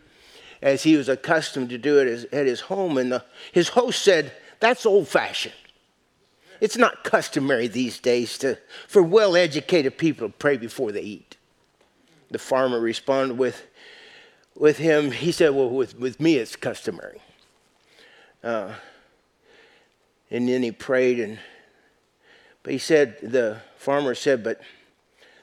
as 0.62 0.84
he 0.84 0.96
was 0.96 1.08
accustomed 1.08 1.70
to 1.70 1.78
do 1.78 1.98
it 1.98 2.06
as, 2.06 2.24
at 2.26 2.46
his 2.46 2.60
home. 2.60 2.96
And 2.96 3.10
the, 3.10 3.24
his 3.50 3.70
host 3.70 4.00
said, 4.02 4.32
That's 4.60 4.86
old 4.86 5.08
fashioned. 5.08 5.56
It's 6.60 6.76
not 6.76 7.02
customary 7.02 7.66
these 7.66 7.98
days 7.98 8.38
to, 8.38 8.56
for 8.86 9.02
well 9.02 9.34
educated 9.34 9.98
people 9.98 10.28
to 10.28 10.32
pray 10.32 10.56
before 10.56 10.92
they 10.92 11.02
eat. 11.02 11.27
The 12.30 12.38
farmer 12.38 12.80
responded 12.80 13.38
with, 13.38 13.66
with 14.54 14.78
him, 14.78 15.10
he 15.10 15.32
said, 15.32 15.50
Well, 15.50 15.70
with, 15.70 15.98
with 15.98 16.20
me 16.20 16.36
it's 16.36 16.56
customary. 16.56 17.20
Uh, 18.42 18.74
and 20.30 20.48
then 20.48 20.62
he 20.62 20.72
prayed, 20.72 21.20
and 21.20 21.38
but 22.62 22.72
he 22.72 22.78
said, 22.78 23.16
the 23.22 23.62
farmer 23.76 24.14
said, 24.14 24.44
But 24.44 24.60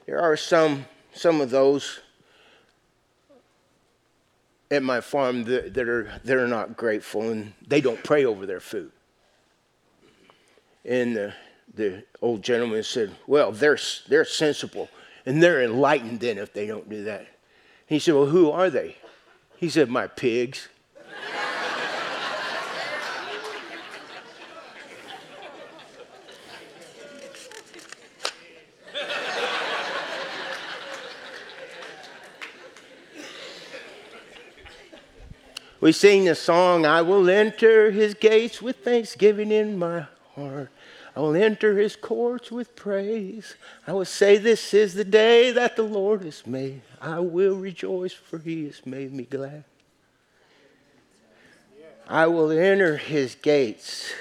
there 0.06 0.20
are 0.20 0.36
some, 0.36 0.86
some 1.12 1.40
of 1.40 1.50
those 1.50 2.00
at 4.70 4.82
my 4.82 5.00
farm 5.00 5.44
that, 5.44 5.74
that, 5.74 5.88
are, 5.88 6.20
that 6.24 6.36
are 6.36 6.48
not 6.48 6.76
grateful 6.76 7.30
and 7.30 7.52
they 7.66 7.80
don't 7.80 8.02
pray 8.02 8.24
over 8.24 8.46
their 8.46 8.60
food. 8.60 8.92
And 10.84 11.16
the, 11.16 11.34
the 11.74 12.04
old 12.22 12.42
gentleman 12.42 12.82
said, 12.82 13.14
Well, 13.26 13.50
they're, 13.50 13.78
they're 14.08 14.24
sensible 14.24 14.88
and 15.26 15.42
they're 15.42 15.62
enlightened 15.62 16.20
then 16.20 16.38
if 16.38 16.52
they 16.52 16.66
don't 16.66 16.88
do 16.88 17.04
that. 17.04 17.26
he 17.86 17.98
said, 17.98 18.14
Well, 18.14 18.26
who 18.26 18.50
are 18.50 18.70
they? 18.70 18.96
He 19.56 19.68
said, 19.68 19.90
My 19.90 20.06
pigs. 20.06 20.68
We 35.78 35.92
sing 35.92 36.24
the 36.24 36.34
song, 36.34 36.84
I 36.84 37.02
will 37.02 37.30
enter 37.30 37.92
his 37.92 38.14
gates 38.14 38.60
with 38.60 38.78
thanksgiving 38.78 39.52
in 39.52 39.78
my 39.78 40.06
heart. 40.34 40.70
I 41.16 41.20
will 41.20 41.34
enter 41.34 41.78
his 41.78 41.96
courts 41.96 42.52
with 42.52 42.76
praise. 42.76 43.56
I 43.86 43.94
will 43.94 44.04
say, 44.04 44.36
This 44.36 44.74
is 44.74 44.92
the 44.92 45.04
day 45.04 45.50
that 45.50 45.74
the 45.74 45.82
Lord 45.82 46.22
has 46.22 46.46
made. 46.46 46.82
I 47.00 47.20
will 47.20 47.56
rejoice, 47.56 48.12
for 48.12 48.38
he 48.38 48.66
has 48.66 48.84
made 48.84 49.14
me 49.14 49.24
glad. 49.24 49.64
I 52.06 52.26
will 52.26 52.50
enter 52.50 52.98
his 52.98 53.34
gates. 53.34 54.12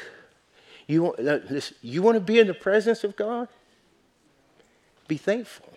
You 0.87 1.03
want, 1.03 1.19
listen, 1.19 1.75
you 1.81 2.01
want 2.01 2.15
to 2.15 2.21
be 2.21 2.39
in 2.39 2.47
the 2.47 2.53
presence 2.53 3.03
of 3.03 3.15
God? 3.17 3.49
Be 5.07 5.17
thankful. 5.17 5.73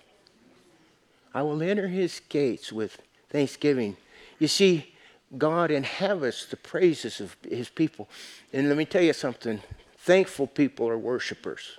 I 1.35 1.43
will 1.43 1.61
enter 1.63 1.89
his 1.89 2.21
gates 2.29 2.73
with 2.73 3.03
thanksgiving. 3.29 3.97
You 4.39 4.49
see, 4.49 4.95
God 5.37 5.71
inhabits 5.71 6.47
the 6.47 6.57
praises 6.57 7.21
of 7.21 7.37
his 7.43 7.69
people. 7.69 8.09
And 8.53 8.69
let 8.69 8.79
me 8.79 8.85
tell 8.85 9.03
you 9.03 9.13
something 9.13 9.61
thankful 10.09 10.47
people 10.47 10.89
are 10.89 10.97
worshipers. 10.97 11.77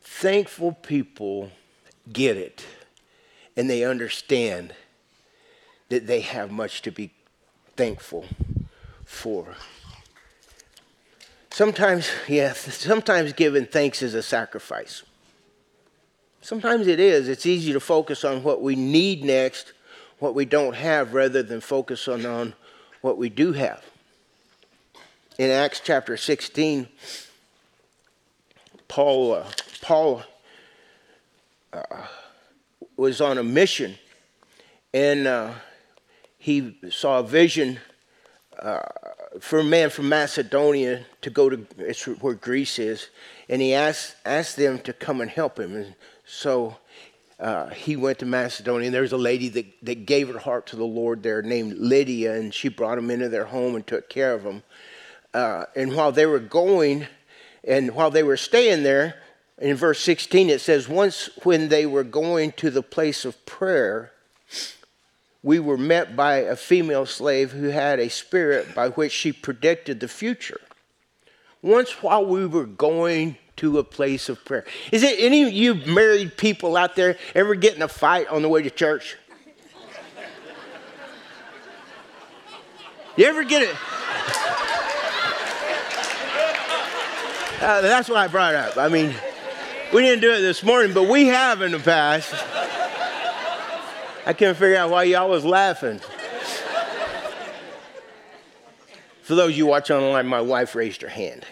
Thankful 0.00 0.70
people 0.70 1.50
get 2.12 2.36
it 2.36 2.64
and 3.56 3.68
they 3.68 3.82
understand 3.82 4.72
that 5.88 6.06
they 6.06 6.20
have 6.20 6.52
much 6.52 6.82
to 6.82 6.92
be 6.92 7.10
thankful 7.74 8.26
for. 9.04 9.56
Sometimes, 11.50 12.12
yes, 12.28 12.76
sometimes 12.78 13.32
giving 13.32 13.66
thanks 13.66 14.02
is 14.02 14.14
a 14.14 14.22
sacrifice. 14.22 15.02
Sometimes 16.42 16.86
it 16.86 17.00
is. 17.00 17.26
It's 17.26 17.44
easy 17.44 17.72
to 17.72 17.80
focus 17.80 18.24
on 18.24 18.44
what 18.44 18.62
we 18.62 18.76
need 18.76 19.24
next, 19.24 19.72
what 20.22 20.36
we 20.36 20.44
don't 20.44 20.76
have, 20.76 21.14
rather 21.14 21.42
than 21.42 21.60
focus 21.60 22.06
on, 22.06 22.24
on 22.24 22.54
what 23.00 23.18
we 23.18 23.28
do 23.28 23.52
have. 23.52 23.84
In 25.36 25.50
Acts 25.50 25.80
chapter 25.82 26.16
16, 26.16 26.86
Paul, 28.86 29.34
uh, 29.34 29.50
Paul 29.80 30.22
uh, 31.72 31.82
was 32.96 33.20
on 33.20 33.36
a 33.36 33.42
mission 33.42 33.98
and 34.94 35.26
uh, 35.26 35.54
he 36.38 36.78
saw 36.88 37.18
a 37.18 37.24
vision 37.24 37.80
uh, 38.60 38.78
for 39.40 39.58
a 39.58 39.64
man 39.64 39.90
from 39.90 40.08
Macedonia 40.08 41.04
to 41.22 41.30
go 41.30 41.48
to 41.50 41.66
it's 41.78 42.06
where 42.06 42.34
Greece 42.34 42.78
is, 42.78 43.08
and 43.48 43.60
he 43.60 43.74
asked 43.74 44.14
asked 44.24 44.56
them 44.56 44.78
to 44.80 44.92
come 44.92 45.20
and 45.20 45.30
help 45.30 45.58
him. 45.58 45.74
And 45.74 45.94
so 46.26 46.76
uh, 47.42 47.70
he 47.70 47.96
went 47.96 48.20
to 48.20 48.26
Macedonia, 48.26 48.86
and 48.86 48.94
there 48.94 49.02
was 49.02 49.10
a 49.10 49.18
lady 49.18 49.48
that, 49.48 49.66
that 49.82 50.06
gave 50.06 50.28
her 50.28 50.38
heart 50.38 50.68
to 50.68 50.76
the 50.76 50.84
Lord 50.84 51.24
there 51.24 51.42
named 51.42 51.76
Lydia, 51.76 52.34
and 52.34 52.54
she 52.54 52.68
brought 52.68 52.98
him 52.98 53.10
into 53.10 53.28
their 53.28 53.46
home 53.46 53.74
and 53.74 53.84
took 53.84 54.08
care 54.08 54.32
of 54.32 54.44
him. 54.44 54.62
Uh, 55.34 55.64
and 55.74 55.96
while 55.96 56.12
they 56.12 56.24
were 56.24 56.38
going, 56.38 57.08
and 57.64 57.96
while 57.96 58.12
they 58.12 58.22
were 58.22 58.36
staying 58.36 58.84
there, 58.84 59.16
in 59.58 59.74
verse 59.74 60.00
16 60.00 60.50
it 60.50 60.60
says, 60.60 60.88
Once 60.88 61.30
when 61.42 61.68
they 61.68 61.84
were 61.84 62.04
going 62.04 62.52
to 62.52 62.70
the 62.70 62.82
place 62.82 63.24
of 63.24 63.44
prayer, 63.44 64.12
we 65.42 65.58
were 65.58 65.76
met 65.76 66.14
by 66.14 66.36
a 66.36 66.54
female 66.54 67.06
slave 67.06 67.50
who 67.50 67.70
had 67.70 67.98
a 67.98 68.08
spirit 68.08 68.72
by 68.72 68.88
which 68.90 69.10
she 69.10 69.32
predicted 69.32 69.98
the 69.98 70.06
future. 70.06 70.60
Once 71.60 72.02
while 72.02 72.24
we 72.24 72.46
were 72.46 72.66
going 72.66 73.36
to 73.56 73.78
a 73.78 73.84
place 73.84 74.28
of 74.28 74.44
prayer. 74.44 74.64
Is 74.90 75.02
it 75.02 75.18
any 75.18 75.44
of 75.44 75.52
you 75.52 75.74
married 75.74 76.36
people 76.36 76.76
out 76.76 76.96
there 76.96 77.16
ever 77.34 77.54
get 77.54 77.76
in 77.76 77.82
a 77.82 77.88
fight 77.88 78.28
on 78.28 78.42
the 78.42 78.48
way 78.48 78.62
to 78.62 78.70
church? 78.70 79.16
You 83.16 83.26
ever 83.26 83.44
get 83.44 83.62
it? 83.62 83.76
Uh, 87.60 87.80
that's 87.80 88.08
why 88.08 88.24
I 88.24 88.28
brought 88.28 88.54
up. 88.54 88.76
I 88.76 88.88
mean, 88.88 89.14
we 89.92 90.00
didn't 90.00 90.22
do 90.22 90.32
it 90.32 90.40
this 90.40 90.62
morning, 90.62 90.94
but 90.94 91.08
we 91.08 91.26
have 91.26 91.60
in 91.60 91.72
the 91.72 91.78
past. 91.78 92.34
I 94.26 94.32
can't 94.32 94.56
figure 94.56 94.76
out 94.76 94.90
why 94.90 95.04
y'all 95.04 95.28
was 95.28 95.44
laughing. 95.44 96.00
For 99.22 99.34
those 99.34 99.50
of 99.50 99.56
you 99.56 99.66
watching 99.66 99.96
online, 99.96 100.26
my 100.26 100.40
wife 100.40 100.74
raised 100.74 101.02
her 101.02 101.08
hand. 101.08 101.44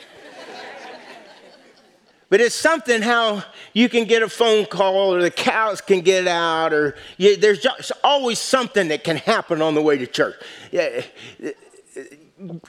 But 2.31 2.41
it's 2.41 2.55
something 2.55 3.03
how 3.03 3.43
you 3.73 3.89
can 3.89 4.05
get 4.05 4.23
a 4.23 4.29
phone 4.29 4.65
call 4.65 5.13
or 5.13 5.21
the 5.21 5.33
cows 5.33 5.81
can 5.81 6.01
get 6.01 6.29
out 6.29 6.73
or 6.73 6.95
you, 7.19 7.37
there's 7.37 7.59
just 7.59 7.91
always 8.05 8.39
something 8.39 8.89
that 8.89 9.03
can 9.03 9.17
happen 9.17 9.61
on 9.61 9.75
the 9.75 9.83
way 9.83 9.99
to 9.99 10.07
church. 10.07 10.37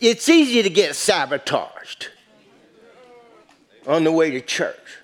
It's 0.01 0.27
easy 0.27 0.63
to 0.63 0.69
get 0.69 0.95
sabotaged 0.95 2.09
on 3.85 4.03
the 4.03 4.11
way 4.11 4.31
to 4.31 4.41
church. 4.41 4.97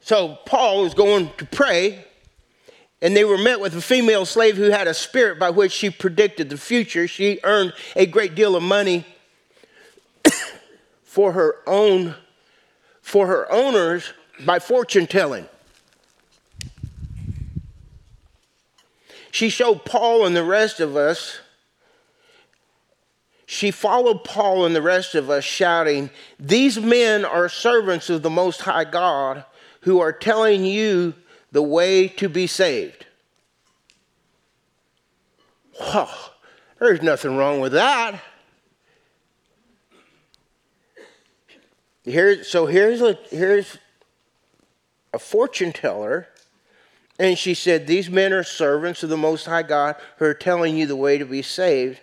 So 0.00 0.36
Paul 0.46 0.82
was 0.82 0.92
going 0.92 1.30
to 1.38 1.46
pray 1.46 2.04
and 3.00 3.16
they 3.16 3.24
were 3.24 3.38
met 3.38 3.60
with 3.60 3.76
a 3.76 3.80
female 3.80 4.26
slave 4.26 4.56
who 4.56 4.70
had 4.70 4.88
a 4.88 4.94
spirit 4.94 5.38
by 5.38 5.50
which 5.50 5.70
she 5.70 5.90
predicted 5.90 6.48
the 6.48 6.58
future. 6.58 7.06
She 7.06 7.38
earned 7.44 7.72
a 7.94 8.06
great 8.06 8.34
deal 8.34 8.56
of 8.56 8.64
money 8.64 9.06
for 11.04 11.32
her 11.32 11.56
own 11.68 12.16
for 13.06 13.28
her 13.28 13.50
owners 13.52 14.12
by 14.44 14.58
fortune 14.58 15.06
telling. 15.06 15.46
She 19.30 19.48
showed 19.48 19.84
Paul 19.84 20.26
and 20.26 20.34
the 20.34 20.42
rest 20.42 20.80
of 20.80 20.96
us. 20.96 21.38
She 23.46 23.70
followed 23.70 24.24
Paul 24.24 24.66
and 24.66 24.74
the 24.74 24.82
rest 24.82 25.14
of 25.14 25.30
us, 25.30 25.44
shouting, 25.44 26.10
These 26.40 26.80
men 26.80 27.24
are 27.24 27.48
servants 27.48 28.10
of 28.10 28.22
the 28.22 28.28
Most 28.28 28.62
High 28.62 28.82
God 28.82 29.44
who 29.82 30.00
are 30.00 30.12
telling 30.12 30.64
you 30.64 31.14
the 31.52 31.62
way 31.62 32.08
to 32.08 32.28
be 32.28 32.48
saved. 32.48 33.06
Wow, 35.78 36.12
there's 36.80 37.02
nothing 37.02 37.36
wrong 37.36 37.60
with 37.60 37.70
that. 37.70 38.20
Here, 42.06 42.44
so 42.44 42.66
here's 42.66 43.02
a, 43.02 43.18
here's 43.30 43.78
a 45.12 45.18
fortune 45.18 45.72
teller, 45.72 46.28
and 47.18 47.36
she 47.36 47.52
said, 47.52 47.88
These 47.88 48.08
men 48.08 48.32
are 48.32 48.44
servants 48.44 49.02
of 49.02 49.08
the 49.10 49.16
Most 49.16 49.44
High 49.44 49.64
God 49.64 49.96
who 50.18 50.24
are 50.26 50.34
telling 50.34 50.76
you 50.76 50.86
the 50.86 50.94
way 50.94 51.18
to 51.18 51.24
be 51.24 51.42
saved. 51.42 52.00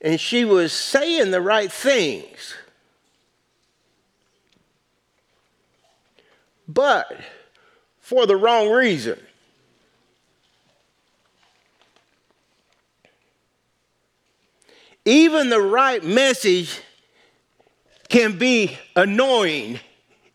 And 0.00 0.20
she 0.20 0.44
was 0.44 0.72
saying 0.72 1.32
the 1.32 1.40
right 1.40 1.72
things. 1.72 2.54
But 6.68 7.20
for 8.00 8.26
the 8.26 8.36
wrong 8.36 8.70
reason. 8.70 9.18
Even 15.04 15.48
the 15.48 15.60
right 15.60 16.04
message 16.04 16.80
can 18.08 18.38
be 18.38 18.76
annoying 18.96 19.80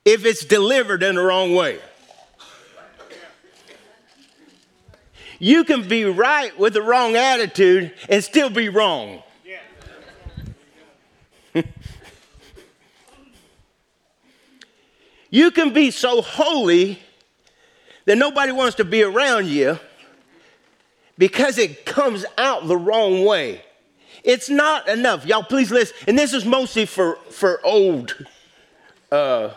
if 0.06 0.26
it's 0.26 0.46
delivered 0.46 1.02
in 1.04 1.16
the 1.16 1.22
wrong 1.22 1.56
way. 1.56 1.80
You 5.40 5.64
can 5.64 5.88
be 5.88 6.06
right 6.06 6.58
with 6.58 6.74
the 6.74 6.82
wrong 6.82 7.16
attitude 7.16 7.94
and 8.08 8.24
still 8.24 8.50
be 8.50 8.70
wrong. 8.70 9.22
you 15.30 15.52
can 15.52 15.74
be 15.74 15.92
so 15.92 16.22
holy 16.22 17.00
that 18.06 18.18
nobody 18.18 18.52
wants 18.52 18.76
to 18.78 18.86
be 18.86 19.04
around 19.04 19.48
you 19.48 19.80
because 21.18 21.58
it 21.58 21.86
comes 21.86 22.26
out 22.38 22.68
the 22.68 22.78
wrong 22.78 23.26
way. 23.26 23.62
It's 24.24 24.50
not 24.50 24.88
enough. 24.88 25.26
Y'all, 25.26 25.44
please 25.44 25.72
listen. 25.72 25.96
And 26.08 26.18
this 26.18 26.34
is 26.34 26.46
mostly 26.46 26.86
for, 26.86 27.16
for 27.30 27.60
old 27.66 28.16
uh, 29.12 29.54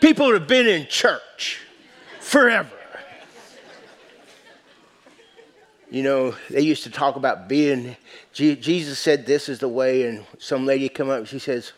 people 0.00 0.28
that 0.28 0.40
have 0.40 0.48
been 0.48 0.66
in 0.66 0.86
church 0.86 1.60
forever. 2.20 2.70
You 5.90 6.02
know, 6.02 6.34
they 6.50 6.60
used 6.60 6.82
to 6.82 6.90
talk 6.90 7.16
about 7.16 7.48
being, 7.48 7.96
Jesus 8.32 8.98
said 8.98 9.26
this 9.26 9.48
is 9.48 9.60
the 9.60 9.68
way, 9.68 10.08
and 10.08 10.26
some 10.38 10.66
lady 10.66 10.88
come 10.88 11.08
up 11.08 11.18
and 11.20 11.28
she 11.28 11.38
says, 11.38 11.72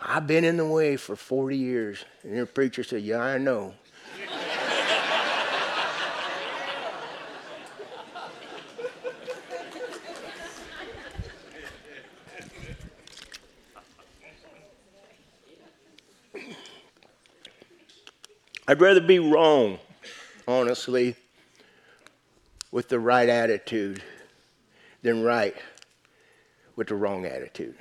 I've 0.00 0.26
been 0.26 0.44
in 0.44 0.56
the 0.56 0.66
way 0.66 0.96
for 0.96 1.16
40 1.16 1.56
years. 1.56 2.04
And 2.22 2.38
the 2.38 2.46
preacher 2.46 2.84
said, 2.84 3.02
Yeah, 3.02 3.18
I 3.18 3.38
know. 3.38 3.74
I'd 18.68 18.80
rather 18.80 19.00
be 19.00 19.18
wrong 19.18 19.78
honestly, 20.48 21.16
with 22.70 22.88
the 22.88 22.98
right 22.98 23.28
attitude 23.28 24.02
than 25.02 25.22
right 25.22 25.56
with 26.76 26.88
the 26.88 26.94
wrong 26.94 27.26
attitude. 27.26 27.74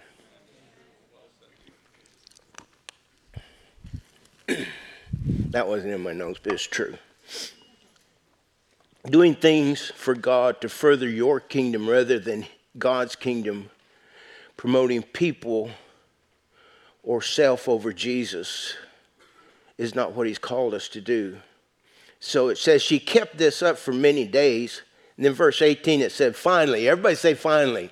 that 5.50 5.68
wasn't 5.68 5.94
in 5.94 6.02
my 6.02 6.14
notes, 6.14 6.40
but 6.42 6.54
it's 6.54 6.64
true. 6.64 6.98
Doing 9.10 9.36
things 9.36 9.92
for 9.96 10.16
God 10.16 10.62
to 10.62 10.70
further 10.70 11.08
your 11.08 11.40
kingdom 11.40 11.88
rather 11.88 12.18
than 12.18 12.48
God's 12.78 13.16
kingdom, 13.16 13.70
promoting 14.58 15.04
people 15.04 15.70
or 17.04 17.22
self 17.22 17.70
over 17.70 17.94
Jesus 17.94 18.76
is 19.78 19.96
not 19.96 20.14
what 20.14 20.28
He's 20.28 20.40
called 20.40 20.74
us 20.74 20.88
to 20.90 21.02
do. 21.02 21.38
So 22.20 22.50
it 22.50 22.58
says 22.58 22.82
she 22.82 23.00
kept 23.00 23.38
this 23.38 23.62
up 23.62 23.78
for 23.78 23.94
many 23.94 24.26
days. 24.26 24.82
And 25.18 25.26
then 25.26 25.34
verse 25.34 25.62
18 25.62 26.02
it 26.02 26.12
said, 26.12 26.36
finally, 26.36 26.90
everybody 26.90 27.16
say 27.16 27.34
finally. 27.34 27.92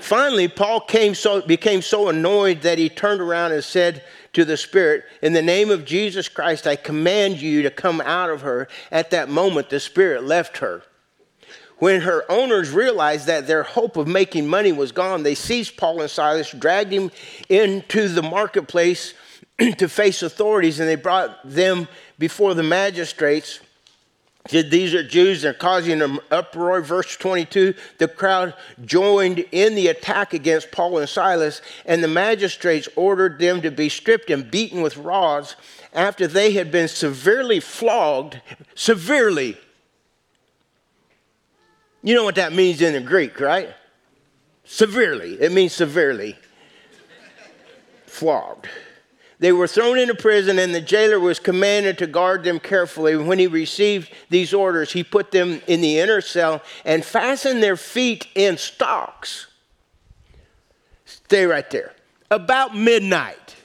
Finally, 0.00 0.46
Paul 0.46 0.80
came 0.80 1.16
so, 1.16 1.42
became 1.42 1.82
so 1.82 2.08
annoyed 2.08 2.62
that 2.62 2.78
he 2.78 2.88
turned 2.88 3.20
around 3.20 3.50
and 3.50 3.64
said 3.64 4.04
to 4.34 4.44
the 4.44 4.56
Spirit, 4.56 5.04
In 5.20 5.32
the 5.32 5.42
name 5.42 5.68
of 5.68 5.84
Jesus 5.84 6.28
Christ, 6.28 6.64
I 6.66 6.76
command 6.76 7.42
you 7.42 7.62
to 7.62 7.70
come 7.70 8.00
out 8.00 8.30
of 8.30 8.42
her. 8.42 8.68
At 8.92 9.10
that 9.10 9.28
moment, 9.28 9.68
the 9.68 9.80
Spirit 9.80 10.22
left 10.22 10.58
her. 10.58 10.84
When 11.78 12.02
her 12.02 12.24
owners 12.30 12.70
realized 12.70 13.26
that 13.26 13.48
their 13.48 13.64
hope 13.64 13.96
of 13.96 14.06
making 14.06 14.46
money 14.46 14.70
was 14.70 14.92
gone, 14.92 15.24
they 15.24 15.34
seized 15.34 15.76
Paul 15.76 16.00
and 16.00 16.10
Silas, 16.10 16.52
dragged 16.52 16.92
him 16.92 17.10
into 17.48 18.08
the 18.08 18.22
marketplace 18.22 19.12
to 19.78 19.88
face 19.88 20.22
authorities, 20.22 20.80
and 20.80 20.88
they 20.88 20.96
brought 20.96 21.38
them 21.44 21.88
before 22.18 22.54
the 22.54 22.62
magistrates 22.62 23.60
said 24.48 24.70
these 24.70 24.94
are 24.94 25.02
Jews, 25.02 25.42
they're 25.42 25.54
causing 25.54 26.00
an 26.02 26.18
uproar. 26.30 26.80
Verse 26.80 27.16
22 27.16 27.74
the 27.98 28.08
crowd 28.08 28.54
joined 28.84 29.40
in 29.52 29.74
the 29.74 29.88
attack 29.88 30.34
against 30.34 30.70
Paul 30.70 30.98
and 30.98 31.08
Silas, 31.08 31.60
and 31.84 32.02
the 32.02 32.08
magistrates 32.08 32.88
ordered 32.96 33.38
them 33.38 33.62
to 33.62 33.70
be 33.70 33.88
stripped 33.88 34.30
and 34.30 34.50
beaten 34.50 34.82
with 34.82 34.96
rods 34.96 35.56
after 35.92 36.26
they 36.26 36.52
had 36.52 36.70
been 36.70 36.88
severely 36.88 37.60
flogged. 37.60 38.40
Severely. 38.74 39.56
You 42.02 42.14
know 42.14 42.24
what 42.24 42.36
that 42.36 42.52
means 42.52 42.82
in 42.82 42.92
the 42.92 43.00
Greek, 43.00 43.40
right? 43.40 43.74
Severely. 44.64 45.40
It 45.40 45.52
means 45.52 45.72
severely. 45.72 46.36
Flogged. 48.06 48.68
They 49.38 49.52
were 49.52 49.66
thrown 49.66 49.98
into 49.98 50.14
prison, 50.14 50.58
and 50.58 50.74
the 50.74 50.80
jailer 50.80 51.20
was 51.20 51.38
commanded 51.38 51.98
to 51.98 52.06
guard 52.06 52.42
them 52.44 52.58
carefully. 52.58 53.16
When 53.16 53.38
he 53.38 53.46
received 53.46 54.10
these 54.30 54.54
orders, 54.54 54.92
he 54.92 55.04
put 55.04 55.30
them 55.30 55.60
in 55.66 55.82
the 55.82 55.98
inner 55.98 56.22
cell 56.22 56.62
and 56.84 57.04
fastened 57.04 57.62
their 57.62 57.76
feet 57.76 58.26
in 58.34 58.56
stocks. 58.56 59.48
Stay 61.04 61.44
right 61.44 61.68
there. 61.70 61.92
About 62.30 62.74
midnight. 62.74 63.56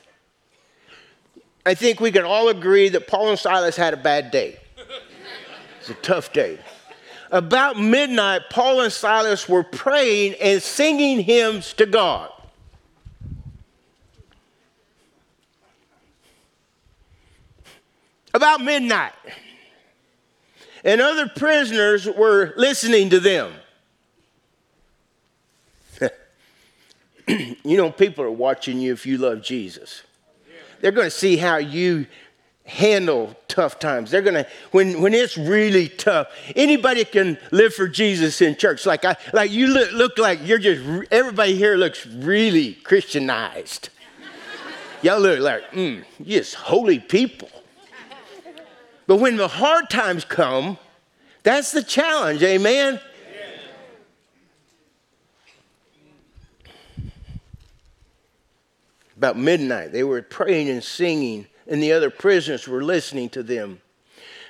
I 1.66 1.74
think 1.74 2.00
we 2.00 2.12
can 2.12 2.26
all 2.26 2.50
agree 2.50 2.90
that 2.90 3.08
Paul 3.08 3.30
and 3.30 3.40
Silas 3.40 3.76
had 3.76 3.94
a 3.94 3.98
bad 3.98 4.32
day. 4.32 4.60
It's 5.80 5.90
a 5.90 5.94
tough 5.96 6.34
day. 6.34 6.60
About 7.32 7.80
midnight, 7.80 8.42
Paul 8.50 8.82
and 8.82 8.92
Silas 8.92 9.48
were 9.48 9.64
praying 9.64 10.36
and 10.42 10.62
singing 10.62 11.22
hymns 11.22 11.74
to 11.74 11.86
God. 11.86 12.30
About 18.34 18.62
midnight. 18.62 19.14
And 20.84 21.00
other 21.00 21.28
prisoners 21.28 22.08
were 22.08 22.54
listening 22.58 23.10
to 23.12 23.20
them. 23.20 23.54
you 27.28 27.78
know, 27.78 27.92
people 27.92 28.24
are 28.24 28.32
watching 28.32 28.80
you 28.80 28.94
if 28.94 29.06
you 29.06 29.18
love 29.18 29.42
Jesus. 29.42 30.04
They're 30.80 30.92
going 30.92 31.08
to 31.08 31.12
see 31.12 31.38
how 31.38 31.58
you 31.58 32.08
handle 32.66 33.36
tough 33.48 33.80
times. 33.80 34.12
They're 34.12 34.22
going 34.22 34.36
to, 34.36 34.48
when, 34.72 35.02
when 35.02 35.14
it's 35.14 35.38
really 35.38 35.90
tough, 35.90 36.28
anybody 36.56 37.06
can 37.06 37.38
live 37.52 37.74
for 37.74 37.88
Jesus 37.88 38.42
in 38.42 38.56
church. 38.56 38.86
Like, 38.86 39.06
I, 39.06 39.18
like 39.34 39.52
you 39.52 39.68
look, 39.68 39.92
look 39.92 40.18
like 40.18 40.40
you're 40.44 40.58
just, 40.58 40.82
everybody 41.12 41.56
here 41.56 41.76
looks 41.76 42.06
really 42.08 42.74
Christianized. 42.74 43.90
Y'all 45.02 45.20
look 45.20 45.40
like, 45.40 45.72
mm, 45.72 46.04
just 46.24 46.56
holy 46.56 47.00
people. 47.00 47.50
But 49.08 49.18
when 49.18 49.38
the 49.38 49.48
hard 49.48 49.90
times 49.90 50.26
come, 50.26 50.78
that's 51.44 51.72
the 51.72 51.84
challenge, 51.84 52.44
amen? 52.44 53.00
About 59.18 59.38
midnight, 59.38 59.92
they 59.92 60.04
were 60.04 60.22
praying 60.22 60.70
and 60.70 60.84
singing, 60.84 61.48
and 61.68 61.82
the 61.82 61.92
other 61.92 62.10
prisoners 62.10 62.68
were 62.68 62.84
listening 62.84 63.30
to 63.30 63.44
them. 63.44 63.82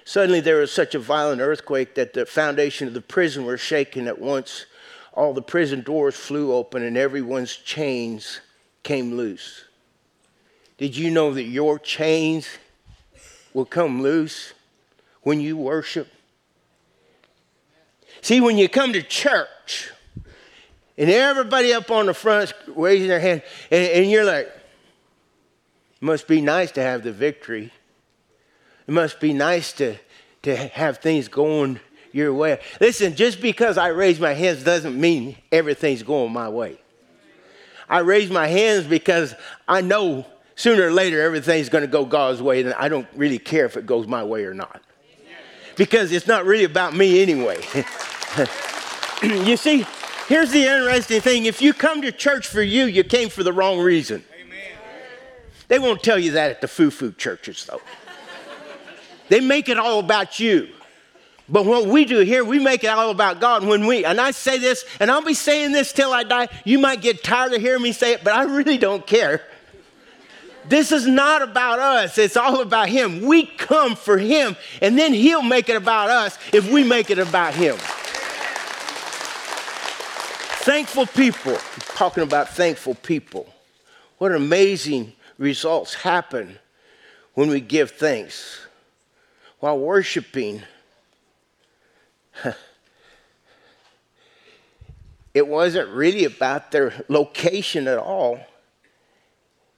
Suddenly, 0.05 0.39
there 0.39 0.57
was 0.57 0.71
such 0.71 0.95
a 0.95 0.99
violent 0.99 1.41
earthquake 1.41 1.95
that 1.95 2.13
the 2.13 2.25
foundation 2.25 2.87
of 2.87 2.93
the 2.93 3.01
prison 3.01 3.45
was 3.45 3.59
shaken 3.59 4.07
at 4.07 4.19
once. 4.19 4.65
All 5.13 5.33
the 5.33 5.41
prison 5.41 5.81
doors 5.81 6.15
flew 6.15 6.53
open, 6.53 6.83
and 6.83 6.97
everyone's 6.97 7.55
chains 7.55 8.39
came 8.83 9.15
loose. 9.15 9.65
Did 10.77 10.95
you 10.95 11.11
know 11.11 11.33
that 11.33 11.43
your 11.43 11.77
chains 11.77 12.47
will 13.53 13.65
come 13.65 14.01
loose 14.01 14.53
when 15.21 15.39
you 15.39 15.57
worship. 15.57 16.07
See, 18.21 18.41
when 18.41 18.57
you 18.57 18.69
come 18.69 18.93
to 18.93 19.01
church 19.01 19.91
and 20.97 21.09
everybody 21.09 21.73
up 21.73 21.89
on 21.89 22.05
the 22.05 22.13
front 22.13 22.53
raising 22.67 23.07
their 23.07 23.19
hand, 23.19 23.41
and, 23.71 23.91
and 23.91 24.11
you're 24.11 24.25
like, 24.25 24.51
must 26.01 26.27
be 26.27 26.41
nice 26.41 26.71
to 26.71 26.81
have 26.81 27.03
the 27.03 27.11
victory. 27.11 27.71
It 28.87 28.91
must 28.91 29.19
be 29.19 29.33
nice 29.33 29.71
to, 29.73 29.95
to 30.41 30.55
have 30.55 30.97
things 30.97 31.27
going 31.27 31.79
your 32.11 32.33
way. 32.33 32.59
Listen, 32.79 33.15
just 33.15 33.41
because 33.41 33.77
I 33.77 33.89
raise 33.89 34.19
my 34.19 34.33
hands 34.33 34.63
doesn't 34.63 34.99
mean 34.99 35.37
everything's 35.51 36.03
going 36.03 36.33
my 36.33 36.49
way. 36.49 36.79
I 37.87 37.99
raise 37.99 38.29
my 38.29 38.47
hands 38.47 38.85
because 38.85 39.35
I 39.67 39.81
know 39.81 40.25
sooner 40.55 40.87
or 40.87 40.91
later 40.91 41.21
everything's 41.21 41.69
going 41.69 41.83
to 41.83 41.87
go 41.87 42.05
God's 42.05 42.41
way, 42.41 42.61
and 42.61 42.73
I 42.73 42.89
don't 42.89 43.07
really 43.15 43.39
care 43.39 43.65
if 43.65 43.77
it 43.77 43.85
goes 43.85 44.07
my 44.07 44.23
way 44.23 44.45
or 44.45 44.53
not. 44.53 44.81
Because 45.75 46.11
it's 46.11 46.27
not 46.27 46.45
really 46.45 46.65
about 46.65 46.95
me 46.95 47.21
anyway. 47.21 47.57
you 49.23 49.57
see, 49.57 49.85
here's 50.27 50.51
the 50.51 50.63
interesting 50.63 51.21
thing 51.21 51.45
if 51.45 51.61
you 51.61 51.73
come 51.73 52.01
to 52.01 52.11
church 52.11 52.47
for 52.47 52.61
you, 52.61 52.85
you 52.85 53.03
came 53.03 53.29
for 53.29 53.43
the 53.43 53.53
wrong 53.53 53.79
reason. 53.79 54.23
Amen. 54.39 54.59
They 55.69 55.79
won't 55.79 56.03
tell 56.03 56.19
you 56.19 56.31
that 56.31 56.51
at 56.51 56.61
the 56.61 56.67
foo 56.67 56.91
foo 56.91 57.13
churches, 57.13 57.65
though. 57.65 57.81
they 59.29 59.39
make 59.39 59.69
it 59.69 59.77
all 59.77 59.99
about 59.99 60.39
you. 60.39 60.69
But 61.51 61.65
what 61.65 61.85
we 61.87 62.05
do 62.05 62.19
here, 62.19 62.45
we 62.45 62.59
make 62.59 62.85
it 62.85 62.87
all 62.87 63.09
about 63.09 63.41
God. 63.41 63.65
When 63.65 63.85
we, 63.85 64.05
and 64.05 64.21
I 64.21 64.31
say 64.31 64.57
this, 64.57 64.85
and 65.01 65.11
I'll 65.11 65.21
be 65.21 65.33
saying 65.33 65.73
this 65.73 65.91
till 65.91 66.13
I 66.13 66.23
die, 66.23 66.47
you 66.63 66.79
might 66.79 67.01
get 67.01 67.23
tired 67.23 67.51
of 67.53 67.61
hearing 67.61 67.81
me 67.81 67.91
say 67.91 68.13
it, 68.13 68.23
but 68.23 68.33
I 68.33 68.43
really 68.43 68.77
don't 68.77 69.05
care. 69.05 69.41
This 70.65 70.91
is 70.91 71.07
not 71.07 71.41
about 71.41 71.79
us, 71.79 72.17
it's 72.17 72.37
all 72.37 72.61
about 72.61 72.89
Him. 72.89 73.21
We 73.21 73.45
come 73.45 73.95
for 73.95 74.17
Him, 74.17 74.55
and 74.81 74.97
then 74.97 75.13
He'll 75.13 75.41
make 75.41 75.69
it 75.69 75.75
about 75.75 76.09
us 76.09 76.37
if 76.53 76.71
we 76.71 76.83
make 76.83 77.09
it 77.09 77.19
about 77.19 77.53
Him. 77.53 77.77
Thankful 80.63 81.07
people, 81.07 81.57
talking 81.95 82.23
about 82.23 82.49
thankful 82.49 82.95
people. 82.95 83.51
What 84.19 84.31
amazing 84.31 85.13
results 85.39 85.95
happen 85.95 86.59
when 87.33 87.49
we 87.49 87.59
give 87.59 87.91
thanks. 87.91 88.59
While 89.59 89.79
worshiping, 89.79 90.61
it 95.33 95.47
wasn't 95.47 95.89
really 95.89 96.25
about 96.25 96.71
their 96.71 96.93
location 97.07 97.87
at 97.87 97.97
all 97.97 98.39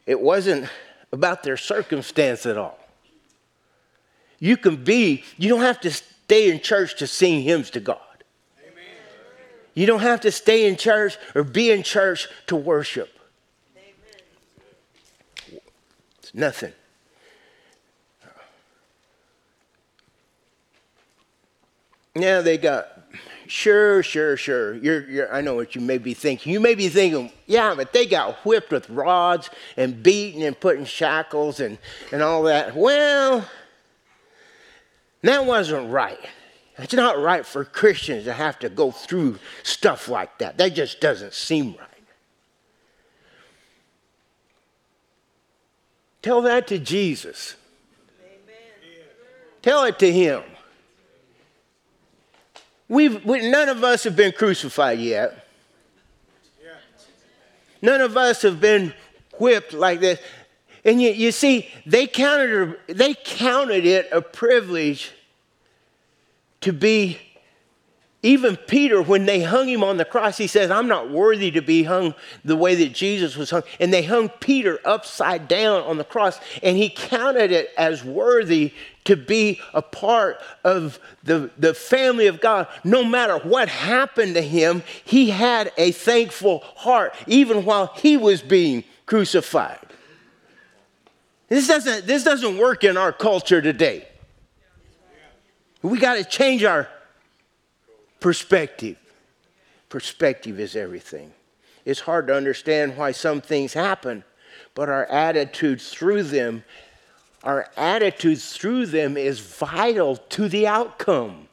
it 0.05 0.19
wasn't 0.19 0.69
about 1.11 1.43
their 1.43 1.57
circumstance 1.57 2.45
at 2.45 2.57
all. 2.57 2.79
You 4.39 4.57
can 4.57 4.83
be, 4.83 5.23
you 5.37 5.47
don't 5.47 5.61
have 5.61 5.79
to 5.81 5.91
stay 5.91 6.51
in 6.51 6.59
church 6.59 6.97
to 6.97 7.07
sing 7.07 7.43
hymns 7.43 7.69
to 7.71 7.79
God. 7.79 7.99
Amen. 8.59 8.83
You 9.73 9.85
don't 9.85 10.01
have 10.01 10.21
to 10.21 10.31
stay 10.31 10.67
in 10.67 10.75
church 10.75 11.17
or 11.33 11.43
be 11.43 11.71
in 11.71 11.83
church 11.83 12.27
to 12.47 12.55
worship. 12.55 13.17
Amen. 13.77 15.61
It's 16.19 16.33
nothing. 16.33 16.73
Now 22.15 22.41
they 22.41 22.57
got 22.57 23.02
Sure, 23.47 24.01
sure, 24.03 24.37
sure. 24.37 24.75
You're, 24.75 25.09
you're, 25.09 25.33
I 25.33 25.41
know 25.41 25.55
what 25.55 25.75
you 25.75 25.81
may 25.81 25.97
be 25.97 26.13
thinking. 26.13 26.53
You 26.53 26.59
may 26.59 26.75
be 26.75 26.89
thinking, 26.89 27.31
yeah, 27.45 27.73
but 27.75 27.93
they 27.93 28.05
got 28.05 28.35
whipped 28.45 28.71
with 28.71 28.89
rods 28.89 29.49
and 29.77 30.01
beaten 30.01 30.41
and 30.41 30.59
put 30.59 30.77
in 30.77 30.85
shackles 30.85 31.59
and, 31.59 31.77
and 32.11 32.21
all 32.21 32.43
that. 32.43 32.75
Well, 32.75 33.47
that 35.21 35.45
wasn't 35.45 35.91
right. 35.91 36.19
It's 36.77 36.93
not 36.93 37.19
right 37.19 37.45
for 37.45 37.63
Christians 37.65 38.25
to 38.25 38.33
have 38.33 38.57
to 38.59 38.69
go 38.69 38.91
through 38.91 39.39
stuff 39.61 40.07
like 40.07 40.39
that. 40.39 40.57
That 40.57 40.73
just 40.73 40.99
doesn't 41.01 41.33
seem 41.33 41.75
right. 41.79 41.87
Tell 46.21 46.41
that 46.43 46.67
to 46.67 46.79
Jesus. 46.79 47.55
Amen. 48.21 49.05
Tell 49.61 49.83
it 49.83 49.99
to 49.99 50.11
him. 50.11 50.41
We've, 52.87 53.23
we, 53.25 53.49
none 53.49 53.69
of 53.69 53.83
us 53.83 54.03
have 54.03 54.15
been 54.15 54.31
crucified 54.31 54.99
yet. 54.99 55.47
None 57.81 58.01
of 58.01 58.15
us 58.15 58.41
have 58.43 58.61
been 58.61 58.93
whipped 59.39 59.73
like 59.73 59.99
this. 59.99 60.19
And 60.85 61.01
you, 61.01 61.09
you 61.09 61.31
see, 61.31 61.69
they 61.85 62.07
counted, 62.07 62.77
they 62.87 63.13
counted 63.13 63.85
it 63.85 64.07
a 64.11 64.21
privilege 64.21 65.11
to 66.61 66.71
be 66.71 67.19
even 68.25 68.55
Peter, 68.55 69.01
when 69.01 69.25
they 69.25 69.41
hung 69.41 69.67
him 69.67 69.83
on 69.83 69.97
the 69.97 70.05
cross, 70.05 70.37
he 70.37 70.47
says, 70.47 70.71
I'm 70.71 70.87
not 70.87 71.11
worthy 71.11 71.51
to 71.51 71.61
be 71.61 71.83
hung 71.83 72.15
the 72.45 72.55
way 72.55 72.73
that 72.75 72.93
Jesus 72.93 73.35
was 73.35 73.49
hung. 73.49 73.63
And 73.81 73.93
they 73.93 74.03
hung 74.03 74.29
Peter 74.29 74.79
upside 74.85 75.49
down 75.49 75.83
on 75.83 75.97
the 75.97 76.05
cross, 76.05 76.39
and 76.63 76.77
he 76.77 76.89
counted 76.89 77.51
it 77.51 77.71
as 77.77 78.01
worthy 78.01 78.73
to 79.05 79.15
be 79.15 79.59
a 79.73 79.81
part 79.81 80.39
of 80.63 80.99
the, 81.23 81.49
the 81.57 81.73
family 81.73 82.27
of 82.27 82.39
God. 82.39 82.67
No 82.83 83.03
matter 83.03 83.37
what 83.37 83.69
happened 83.69 84.35
to 84.35 84.41
him, 84.41 84.83
he 85.03 85.29
had 85.29 85.71
a 85.77 85.91
thankful 85.91 86.59
heart, 86.59 87.13
even 87.27 87.65
while 87.65 87.87
he 87.95 88.17
was 88.17 88.41
being 88.41 88.83
crucified. 89.05 89.79
This 91.49 91.67
doesn't, 91.67 92.07
this 92.07 92.23
doesn't 92.23 92.57
work 92.57 92.83
in 92.83 92.97
our 92.97 93.11
culture 93.11 93.61
today. 93.61 94.07
We 95.81 95.99
got 95.99 96.15
to 96.15 96.23
change 96.23 96.63
our 96.63 96.87
perspective. 98.21 98.97
Perspective 99.89 100.59
is 100.59 100.75
everything. 100.75 101.33
It's 101.85 101.99
hard 101.99 102.27
to 102.27 102.35
understand 102.35 102.95
why 102.95 103.11
some 103.11 103.41
things 103.41 103.73
happen, 103.73 104.23
but 104.73 104.87
our 104.87 105.05
attitude 105.05 105.81
through 105.81 106.23
them, 106.23 106.63
our 107.43 107.67
attitude 107.75 108.39
through 108.39 108.85
them 108.87 109.17
is 109.17 109.39
vital 109.39 110.17
to 110.17 110.47
the 110.47 110.67
outcome. 110.67 111.47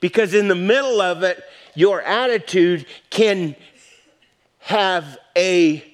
Because 0.00 0.34
in 0.34 0.48
the 0.48 0.54
middle 0.54 1.00
of 1.00 1.22
it, 1.22 1.42
your 1.74 2.02
attitude 2.02 2.86
can 3.10 3.56
have 4.58 5.18
a 5.36 5.84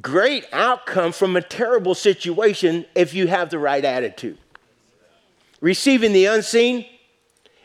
great 0.00 0.44
outcome 0.52 1.12
from 1.12 1.36
a 1.36 1.42
terrible 1.42 1.94
situation 1.94 2.84
if 2.94 3.14
you 3.14 3.26
have 3.26 3.50
the 3.50 3.58
right 3.58 3.84
attitude. 3.84 4.38
Receiving 5.60 6.12
the 6.12 6.26
unseen 6.26 6.86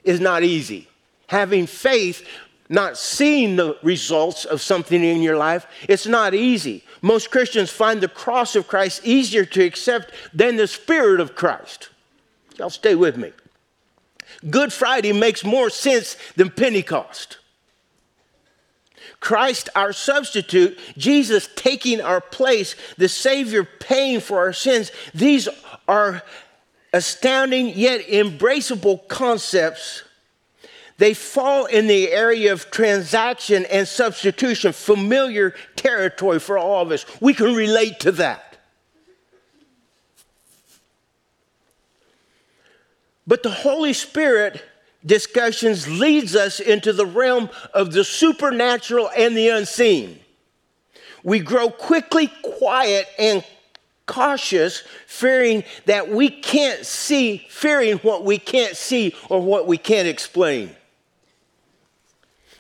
is 0.04 0.20
not 0.20 0.44
easy. 0.44 0.88
Having 1.28 1.68
faith, 1.68 2.26
not 2.70 2.98
seeing 2.98 3.56
the 3.56 3.78
results 3.82 4.46
of 4.46 4.62
something 4.62 5.04
in 5.04 5.22
your 5.22 5.38
life, 5.38 5.68
it's 5.90 6.08
not 6.08 6.34
easy. 6.34 6.84
Most 7.02 7.32
Christians 7.32 7.70
find 7.70 8.02
the 8.02 8.08
cross 8.08 8.56
of 8.56 8.68
Christ 8.68 9.02
easier 9.04 9.46
to 9.46 9.64
accept 9.64 10.12
than 10.34 10.56
the 10.56 10.68
Spirit 10.68 11.20
of 11.20 11.36
Christ. 11.36 11.90
Y'all 12.58 12.70
stay 12.70 12.96
with 12.96 13.18
me. 13.18 13.32
Good 14.50 14.74
Friday 14.74 15.14
makes 15.14 15.44
more 15.44 15.70
sense 15.70 16.18
than 16.36 16.50
Pentecost. 16.50 17.38
Christ, 19.20 19.70
our 19.76 19.94
substitute, 19.94 20.78
Jesus 20.98 21.50
taking 21.56 22.02
our 22.02 22.22
place, 22.22 22.76
the 22.98 23.10
Savior 23.10 23.64
paying 23.64 24.20
for 24.20 24.38
our 24.38 24.54
sins, 24.54 24.92
these 25.14 25.50
are 25.88 26.22
astounding 26.94 27.70
yet 27.70 28.02
embraceable 28.08 29.08
concepts. 29.08 30.04
They 30.98 31.14
fall 31.14 31.66
in 31.66 31.88
the 31.88 32.12
area 32.12 32.52
of 32.52 32.72
transaction 32.72 33.66
and 33.66 33.88
substitution, 33.88 34.74
familiar 34.74 35.54
territory 35.76 36.40
for 36.40 36.58
all 36.58 36.82
of 36.82 36.92
us. 36.92 37.06
We 37.22 37.36
can 37.36 37.54
relate 37.54 38.00
to 38.02 38.12
that. 38.14 38.58
But 43.28 43.44
the 43.44 43.52
Holy 43.52 43.94
Spirit 43.94 44.64
discussions 45.06 45.88
leads 45.88 46.36
us 46.36 46.60
into 46.60 46.94
the 46.94 47.06
realm 47.06 47.50
of 47.74 47.92
the 47.92 48.04
supernatural 48.04 49.10
and 49.16 49.38
the 49.38 49.50
unseen. 49.50 50.20
We 51.24 51.40
grow 51.40 51.70
quickly 51.70 52.32
quiet 52.42 53.08
and 53.20 53.44
cautious, 54.08 54.84
fearing 55.06 55.64
that 55.86 56.10
we 56.10 56.30
can't 56.30 56.86
see, 56.86 57.46
fearing 57.50 57.98
what 57.98 58.24
we 58.24 58.40
can't 58.40 58.76
see 58.76 59.14
or 59.30 59.42
what 59.42 59.68
we 59.68 59.78
can't 59.78 60.08
explain. 60.08 60.74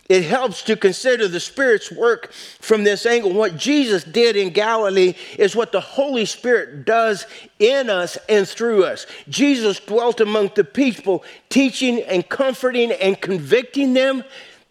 It 0.10 0.24
helps 0.24 0.62
to 0.63 0.78
consider 0.78 1.28
the 1.28 1.39
Spirit's 1.39 1.91
work 1.91 2.32
from 2.32 2.86
this 2.86 3.06
angle. 3.06 3.34
What 3.34 3.58
Jesus 3.58 4.06
did 4.06 4.38
in 4.38 4.52
Galilee 4.52 5.15
is 5.38 5.56
what 5.56 5.74
the 5.74 5.82
Holy 5.82 6.26
Spirit 6.26 6.86
does 6.86 7.26
in 7.60 7.89
us 7.89 8.17
and 8.30 8.48
through 8.48 8.86
us. 8.86 9.06
Jesus 9.28 9.82
dwelt 9.82 10.22
among 10.22 10.52
the 10.56 10.63
people, 10.63 11.26
teaching 11.50 12.02
and 12.04 12.28
comforting 12.28 12.91
and 12.91 13.20
convicting 13.20 13.93
them 13.93 14.24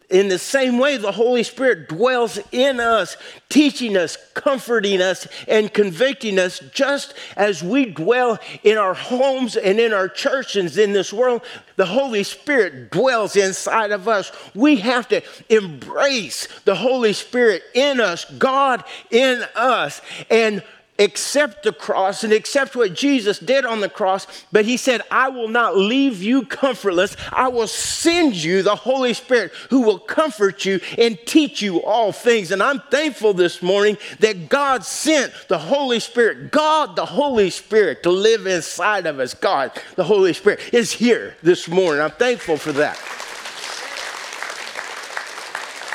in 0.08 0.28
the 0.28 0.38
same 0.38 0.78
way, 0.78 0.98
the 0.98 1.10
Holy 1.10 1.42
Spirit 1.42 1.88
dwells 1.88 2.38
in 2.52 2.78
us, 2.78 3.16
teaching 3.48 3.96
us, 3.96 4.16
comforting 4.34 5.02
us, 5.02 5.26
and 5.48 5.72
convicting 5.72 6.38
us, 6.38 6.60
just 6.72 7.14
as 7.36 7.62
we 7.62 7.86
dwell 7.86 8.38
in 8.62 8.78
our 8.78 8.94
homes 8.94 9.56
and 9.56 9.80
in 9.80 9.92
our 9.92 10.08
churches 10.08 10.78
in 10.78 10.92
this 10.92 11.12
world. 11.12 11.42
The 11.74 11.86
Holy 11.86 12.22
Spirit 12.22 12.92
dwells 12.92 13.34
inside 13.34 13.90
of 13.90 14.06
us. 14.06 14.30
We 14.54 14.76
have 14.76 15.08
to 15.08 15.22
embrace 15.48 16.46
the 16.64 16.76
Holy 16.76 17.12
Spirit 17.12 17.64
in 17.74 18.00
us, 18.00 18.24
God 18.38 18.84
in 19.10 19.42
us, 19.56 20.00
and 20.30 20.62
accept 20.98 21.62
the 21.62 21.72
cross 21.72 22.24
and 22.24 22.32
accept 22.32 22.76
what 22.76 22.94
Jesus 22.94 23.38
did 23.38 23.64
on 23.64 23.80
the 23.80 23.88
cross, 23.88 24.26
but 24.52 24.64
he 24.64 24.76
said, 24.76 25.02
I 25.10 25.28
will 25.28 25.48
not 25.48 25.76
leave 25.76 26.22
you 26.22 26.44
comfortless. 26.46 27.16
I 27.32 27.48
will 27.48 27.66
send 27.66 28.36
you 28.36 28.62
the 28.62 28.76
Holy 28.76 29.14
Spirit 29.14 29.52
who 29.70 29.82
will 29.82 29.98
comfort 29.98 30.64
you 30.64 30.80
and 30.96 31.18
teach 31.26 31.60
you 31.60 31.82
all 31.82 32.12
things. 32.12 32.50
And 32.50 32.62
I'm 32.62 32.80
thankful 32.90 33.34
this 33.34 33.62
morning 33.62 33.98
that 34.20 34.48
God 34.48 34.84
sent 34.84 35.32
the 35.48 35.58
Holy 35.58 36.00
Spirit, 36.00 36.50
God, 36.50 36.96
the 36.96 37.06
Holy 37.06 37.50
Spirit, 37.50 38.02
to 38.04 38.10
live 38.10 38.46
inside 38.46 39.06
of 39.06 39.20
us. 39.20 39.34
God, 39.34 39.72
the 39.96 40.04
Holy 40.04 40.32
Spirit, 40.32 40.60
is 40.72 40.92
here 40.92 41.36
this 41.42 41.68
morning. 41.68 42.02
I'm 42.02 42.10
thankful 42.10 42.56
for 42.56 42.72
that. 42.72 42.96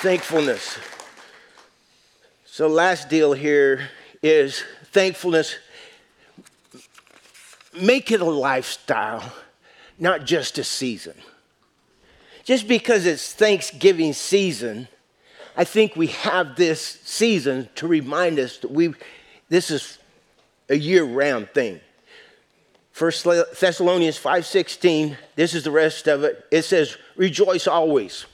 Thankfulness. 0.02 0.80
So, 2.46 2.68
last 2.68 3.08
deal 3.08 3.34
here 3.34 3.90
is 4.22 4.64
thankfulness, 4.92 5.56
make 7.74 8.12
it 8.12 8.22
a 8.22 8.26
lifestyle, 8.26 9.34
not 9.98 10.26
just 10.26 10.58
a 10.58 10.64
season. 10.64 11.16
Just 12.44 12.68
because 12.68 13.06
it's 13.06 13.34
Thanksgiving 13.34 14.14
season, 14.14 14.88
I 15.56 15.64
think 15.64 15.96
we 15.96 16.08
have 16.08 16.56
this 16.56 17.00
season 17.04 17.70
to 17.76 17.88
remind 17.88 18.40
us 18.40 18.58
that 18.60 18.72
we 18.72 18.94
this 19.50 19.70
is 19.70 19.98
a 20.70 20.76
year-round 20.76 21.50
thing. 21.50 21.82
First 22.92 23.26
Thessalonians 23.26 24.18
5:16, 24.18 25.18
this 25.36 25.54
is 25.54 25.64
the 25.64 25.72
rest 25.72 26.08
of 26.08 26.24
it. 26.24 26.46
It 26.52 26.64
says, 26.64 26.98
"Rejoice 27.16 27.68
always." 27.68 28.26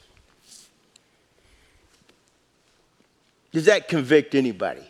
Does 3.52 3.66
that 3.66 3.88
convict 3.88 4.36
anybody? 4.36 4.88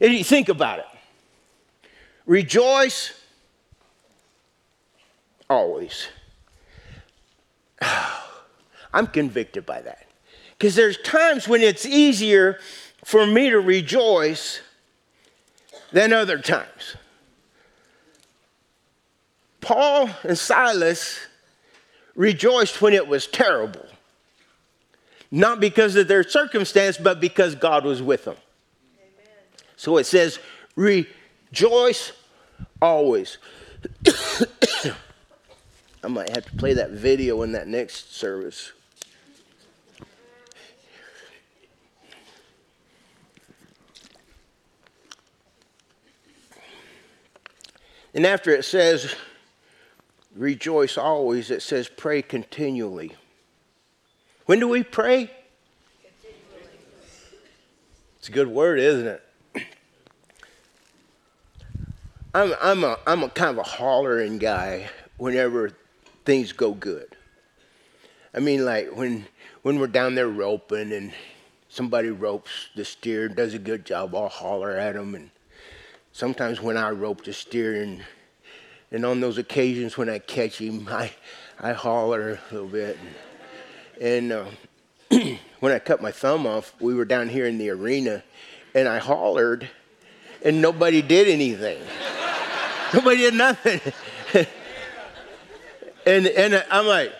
And 0.00 0.12
you 0.12 0.24
think 0.24 0.48
about 0.48 0.78
it. 0.80 0.86
Rejoice 2.26 3.14
always. 5.48 6.08
I'm 8.92 9.06
convicted 9.06 9.66
by 9.66 9.80
that. 9.82 10.06
Because 10.56 10.74
there's 10.74 10.98
times 10.98 11.46
when 11.48 11.60
it's 11.60 11.86
easier 11.86 12.58
for 13.04 13.26
me 13.26 13.50
to 13.50 13.60
rejoice 13.60 14.60
than 15.92 16.12
other 16.12 16.38
times. 16.38 16.96
Paul 19.60 20.10
and 20.22 20.36
Silas 20.36 21.18
rejoiced 22.14 22.82
when 22.82 22.92
it 22.92 23.06
was 23.06 23.26
terrible. 23.26 23.86
Not 25.30 25.60
because 25.60 25.94
of 25.96 26.08
their 26.08 26.24
circumstance, 26.24 26.96
but 26.96 27.20
because 27.20 27.54
God 27.54 27.84
was 27.84 28.02
with 28.02 28.24
them. 28.24 28.36
So 29.78 29.96
it 29.96 30.06
says, 30.06 30.40
rejoice 30.74 32.10
always. 32.82 33.38
I 36.02 36.08
might 36.08 36.30
have 36.30 36.44
to 36.46 36.56
play 36.56 36.74
that 36.74 36.90
video 36.90 37.42
in 37.42 37.52
that 37.52 37.68
next 37.68 38.12
service. 38.12 38.72
And 48.12 48.26
after 48.26 48.50
it 48.50 48.64
says, 48.64 49.14
rejoice 50.34 50.98
always, 50.98 51.52
it 51.52 51.62
says, 51.62 51.88
pray 51.88 52.20
continually. 52.20 53.14
When 54.46 54.58
do 54.58 54.66
we 54.66 54.82
pray? 54.82 55.30
It's 58.18 58.28
a 58.28 58.32
good 58.32 58.48
word, 58.48 58.80
isn't 58.80 59.06
it? 59.06 59.22
I'm, 62.34 62.52
I'm, 62.60 62.84
a, 62.84 62.98
I'm 63.06 63.22
a 63.22 63.30
kind 63.30 63.50
of 63.50 63.58
a 63.58 63.68
hollering 63.68 64.36
guy 64.36 64.90
whenever 65.16 65.72
things 66.26 66.52
go 66.52 66.72
good. 66.72 67.16
I 68.34 68.40
mean, 68.40 68.66
like 68.66 68.94
when, 68.94 69.26
when 69.62 69.80
we're 69.80 69.86
down 69.86 70.14
there 70.14 70.28
roping 70.28 70.92
and 70.92 71.12
somebody 71.70 72.10
ropes 72.10 72.68
the 72.76 72.84
steer, 72.84 73.26
and 73.26 73.34
does 73.34 73.54
a 73.54 73.58
good 73.58 73.86
job, 73.86 74.14
I'll 74.14 74.28
holler 74.28 74.72
at 74.72 74.94
them. 74.94 75.14
And 75.14 75.30
sometimes 76.12 76.60
when 76.60 76.76
I 76.76 76.90
rope 76.90 77.24
the 77.24 77.32
steer 77.32 77.82
and, 77.82 78.04
and 78.92 79.06
on 79.06 79.20
those 79.20 79.38
occasions 79.38 79.96
when 79.96 80.10
I 80.10 80.18
catch 80.18 80.58
him, 80.58 80.86
I, 80.90 81.10
I 81.58 81.72
holler 81.72 82.32
a 82.32 82.54
little 82.54 82.68
bit. 82.68 82.98
And, 83.98 84.32
and 84.32 84.32
uh, 84.32 85.36
when 85.60 85.72
I 85.72 85.78
cut 85.78 86.02
my 86.02 86.12
thumb 86.12 86.46
off, 86.46 86.74
we 86.78 86.94
were 86.94 87.06
down 87.06 87.30
here 87.30 87.46
in 87.46 87.56
the 87.56 87.70
arena 87.70 88.22
and 88.74 88.86
I 88.86 88.98
hollered 88.98 89.70
and 90.44 90.60
nobody 90.60 91.00
did 91.00 91.26
anything. 91.26 91.82
Nobody 92.94 93.16
did 93.18 93.34
nothing. 93.34 93.80
and, 96.06 96.26
and 96.26 96.64
I'm 96.70 96.86
like, 96.86 97.12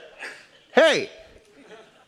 hey, 0.75 1.11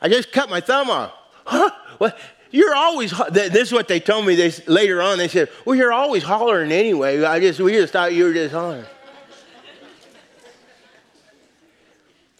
I 0.00 0.08
just 0.08 0.32
cut 0.32 0.48
my 0.48 0.60
thumb 0.60 0.90
off. 0.90 1.12
Huh? 1.44 1.70
What? 1.98 2.18
You're 2.50 2.74
always, 2.74 3.12
this 3.30 3.68
is 3.68 3.72
what 3.72 3.86
they 3.86 4.00
told 4.00 4.26
me 4.26 4.34
they, 4.34 4.50
later 4.66 5.00
on. 5.00 5.18
They 5.18 5.28
said, 5.28 5.50
well, 5.64 5.76
you're 5.76 5.92
always 5.92 6.24
hollering 6.24 6.72
anyway. 6.72 7.22
I 7.22 7.38
just, 7.38 7.60
we 7.60 7.72
just 7.72 7.92
thought 7.92 8.12
you 8.12 8.24
were 8.24 8.32
just 8.32 8.52
hollering. 8.52 8.86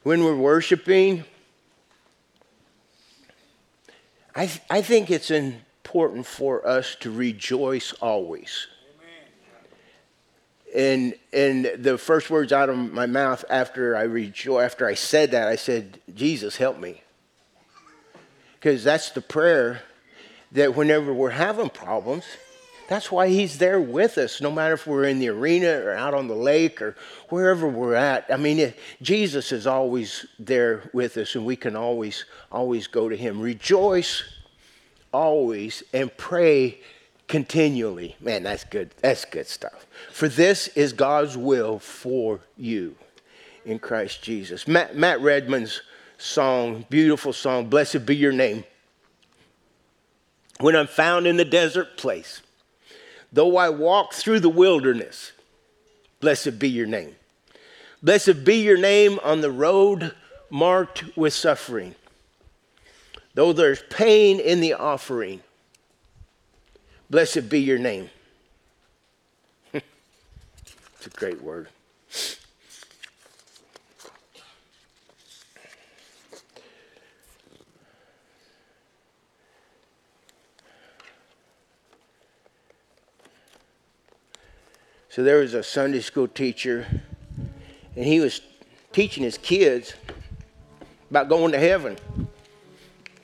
when 0.02 0.24
we're 0.24 0.36
worshiping, 0.36 1.24
I, 4.34 4.46
th- 4.46 4.62
I 4.68 4.82
think 4.82 5.10
it's 5.10 5.30
important 5.30 6.26
for 6.26 6.66
us 6.66 6.96
to 7.00 7.10
rejoice 7.10 7.92
always. 7.94 8.66
And, 10.74 11.14
and 11.32 11.70
the 11.78 11.98
first 11.98 12.30
words 12.30 12.52
out 12.52 12.68
of 12.68 12.76
my 12.76 13.06
mouth 13.06 13.44
after 13.50 13.96
I 13.96 14.02
rejoice, 14.02 14.64
after 14.64 14.86
I 14.86 14.94
said 14.94 15.32
that, 15.32 15.48
I 15.48 15.56
said, 15.56 16.00
Jesus, 16.14 16.56
help 16.56 16.78
me. 16.78 17.02
Because 18.54 18.84
that's 18.84 19.10
the 19.10 19.20
prayer 19.20 19.82
that 20.52 20.76
whenever 20.76 21.12
we're 21.12 21.30
having 21.30 21.70
problems, 21.70 22.24
that's 22.88 23.10
why 23.10 23.28
he's 23.28 23.58
there 23.58 23.80
with 23.80 24.18
us, 24.18 24.40
no 24.40 24.50
matter 24.50 24.74
if 24.74 24.86
we're 24.86 25.04
in 25.04 25.20
the 25.20 25.28
arena 25.28 25.80
or 25.80 25.92
out 25.92 26.12
on 26.12 26.26
the 26.26 26.34
lake 26.34 26.82
or 26.82 26.96
wherever 27.28 27.68
we're 27.68 27.94
at. 27.94 28.26
I 28.28 28.36
mean, 28.36 28.58
it, 28.58 28.78
Jesus 29.00 29.52
is 29.52 29.66
always 29.66 30.26
there 30.40 30.90
with 30.92 31.16
us, 31.16 31.36
and 31.36 31.46
we 31.46 31.54
can 31.54 31.76
always, 31.76 32.24
always 32.50 32.88
go 32.88 33.08
to 33.08 33.16
him. 33.16 33.40
Rejoice 33.40 34.24
always 35.12 35.84
and 35.92 36.14
pray 36.16 36.80
continually. 37.30 38.16
Man, 38.20 38.42
that's 38.42 38.64
good. 38.64 38.90
That's 39.00 39.24
good 39.24 39.46
stuff. 39.46 39.86
For 40.12 40.28
this 40.28 40.68
is 40.68 40.92
God's 40.92 41.36
will 41.36 41.78
for 41.78 42.40
you 42.58 42.96
in 43.64 43.78
Christ 43.78 44.22
Jesus. 44.22 44.66
Matt, 44.68 44.96
Matt 44.96 45.20
Redman's 45.20 45.80
song, 46.18 46.84
beautiful 46.90 47.32
song, 47.32 47.66
Blessed 47.66 48.04
Be 48.04 48.16
Your 48.16 48.32
Name. 48.32 48.64
When 50.58 50.76
I'm 50.76 50.88
found 50.88 51.26
in 51.26 51.36
the 51.36 51.44
desert 51.44 51.96
place, 51.96 52.42
though 53.32 53.56
I 53.56 53.70
walk 53.70 54.12
through 54.12 54.40
the 54.40 54.50
wilderness, 54.50 55.32
blessed 56.18 56.58
be 56.58 56.68
your 56.68 56.86
name. 56.86 57.14
Blessed 58.02 58.44
be 58.44 58.56
your 58.56 58.76
name 58.76 59.18
on 59.22 59.40
the 59.40 59.50
road 59.50 60.14
marked 60.50 61.16
with 61.16 61.32
suffering. 61.32 61.94
Though 63.32 63.54
there's 63.54 63.82
pain 63.88 64.38
in 64.38 64.60
the 64.60 64.74
offering, 64.74 65.40
blessed 67.10 67.48
be 67.48 67.60
your 67.60 67.78
name. 67.78 68.08
it's 69.74 69.84
a 71.06 71.10
great 71.10 71.42
word. 71.42 71.68
So 85.08 85.24
there 85.24 85.38
was 85.38 85.54
a 85.54 85.62
Sunday 85.64 86.00
school 86.00 86.28
teacher, 86.28 86.86
and 87.96 88.04
he 88.04 88.20
was 88.20 88.40
teaching 88.92 89.24
his 89.24 89.36
kids 89.36 89.94
about 91.10 91.28
going 91.28 91.50
to 91.50 91.58
heaven. 91.58 91.98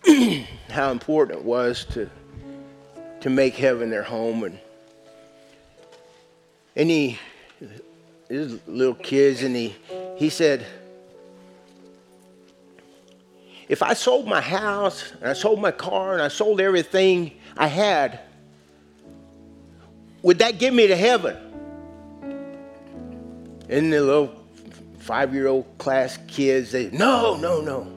how 0.68 0.90
important 0.90 1.38
it 1.38 1.44
was 1.44 1.84
to 1.86 2.10
to 3.26 3.30
make 3.30 3.56
heaven 3.56 3.90
their 3.90 4.04
home 4.04 4.44
and 6.76 6.88
he 6.88 7.18
his 8.28 8.60
little 8.68 8.94
kids 8.94 9.42
and 9.42 9.56
he 9.56 9.74
he 10.16 10.30
said 10.30 10.64
if 13.68 13.82
I 13.82 13.94
sold 13.94 14.28
my 14.28 14.40
house 14.40 15.10
and 15.20 15.28
I 15.28 15.32
sold 15.32 15.60
my 15.60 15.72
car 15.72 16.12
and 16.12 16.22
I 16.22 16.28
sold 16.28 16.60
everything 16.60 17.32
I 17.56 17.66
had, 17.66 18.20
would 20.22 20.38
that 20.38 20.60
get 20.60 20.72
me 20.72 20.86
to 20.86 20.94
heaven? 20.94 21.36
And 23.68 23.92
the 23.92 24.02
little 24.02 24.40
five 25.00 25.34
year 25.34 25.48
old 25.48 25.66
class 25.78 26.16
kids, 26.28 26.70
they, 26.70 26.90
no, 26.92 27.36
no, 27.36 27.60
no. 27.60 27.92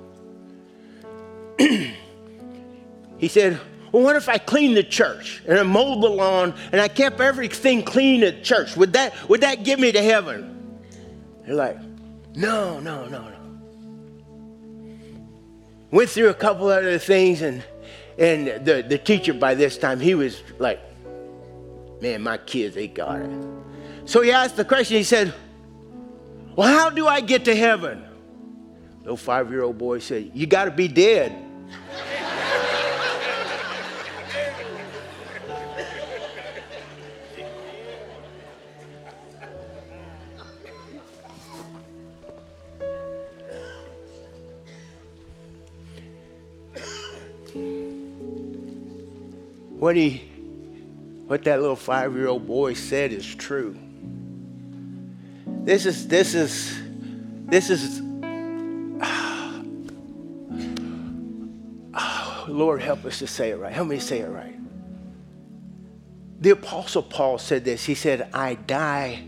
he 3.19 3.27
said, 3.27 3.59
Well, 3.91 4.03
what 4.03 4.15
if 4.15 4.29
I 4.29 4.37
cleaned 4.37 4.77
the 4.77 4.83
church 4.83 5.41
and 5.47 5.57
I 5.57 5.63
mowed 5.63 6.03
the 6.03 6.09
lawn 6.09 6.53
and 6.71 6.79
I 6.79 6.87
kept 6.87 7.19
everything 7.19 7.83
clean 7.83 8.23
at 8.23 8.43
church? 8.43 8.75
Would 8.75 8.93
that, 8.93 9.13
would 9.29 9.41
that 9.41 9.63
get 9.63 9.79
me 9.79 9.91
to 9.91 10.01
heaven? 10.01 10.79
They're 11.45 11.55
like, 11.55 11.77
No, 12.35 12.79
no, 12.79 13.05
no, 13.05 13.29
no. 13.29 13.35
Went 15.91 16.09
through 16.09 16.29
a 16.29 16.35
couple 16.35 16.67
other 16.67 16.99
things, 16.99 17.41
and, 17.41 17.63
and 18.19 18.63
the, 18.63 18.85
the 18.87 18.99
teacher 18.99 19.33
by 19.33 19.55
this 19.55 19.75
time, 19.77 19.99
he 19.99 20.13
was 20.13 20.43
like, 20.59 20.79
Man, 22.01 22.21
my 22.21 22.37
kids, 22.37 22.75
they 22.75 22.87
got 22.87 23.21
it. 23.21 23.31
So 24.05 24.21
he 24.21 24.31
asked 24.31 24.55
the 24.55 24.65
question, 24.65 24.97
he 24.97 25.03
said, 25.03 25.33
Well, 26.55 26.67
how 26.67 26.91
do 26.91 27.07
I 27.07 27.21
get 27.21 27.45
to 27.45 27.55
heaven? 27.55 28.05
Little 29.01 29.17
five 29.17 29.49
year 29.49 29.63
old 29.63 29.79
boy 29.79 29.99
said, 29.99 30.31
You 30.35 30.45
got 30.45 30.65
to 30.65 30.71
be 30.71 30.87
dead. 30.87 31.48
What 49.79 49.95
he 49.95 50.17
what 51.25 51.43
that 51.43 51.61
little 51.61 51.75
five-year-old 51.75 52.45
boy 52.45 52.73
said 52.73 53.13
is 53.13 53.35
true. 53.35 53.77
This 55.63 55.85
is 55.85 56.07
this 56.07 56.35
is 56.35 56.79
this 57.45 57.69
is 57.69 58.01
oh, 61.93 62.45
Lord 62.47 62.81
help 62.81 63.05
us 63.05 63.19
to 63.19 63.27
say 63.27 63.51
it 63.51 63.55
right. 63.55 63.71
Help 63.71 63.87
me 63.87 63.99
say 63.99 64.19
it 64.19 64.29
right. 64.29 64.55
The 66.41 66.51
apostle 66.51 67.03
Paul 67.03 67.37
said 67.37 67.65
this. 67.65 67.85
He 67.85 67.95
said, 67.95 68.29
I 68.33 68.55
die 68.55 69.23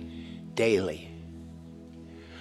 daily. 0.53 1.09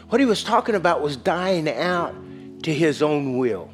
What 0.09 0.21
he 0.21 0.27
was 0.27 0.45
talking 0.45 0.75
about 0.75 1.03
was 1.03 1.17
dying 1.17 1.69
out 1.69 2.15
to 2.63 2.73
his 2.73 3.03
own 3.03 3.37
will. 3.37 3.71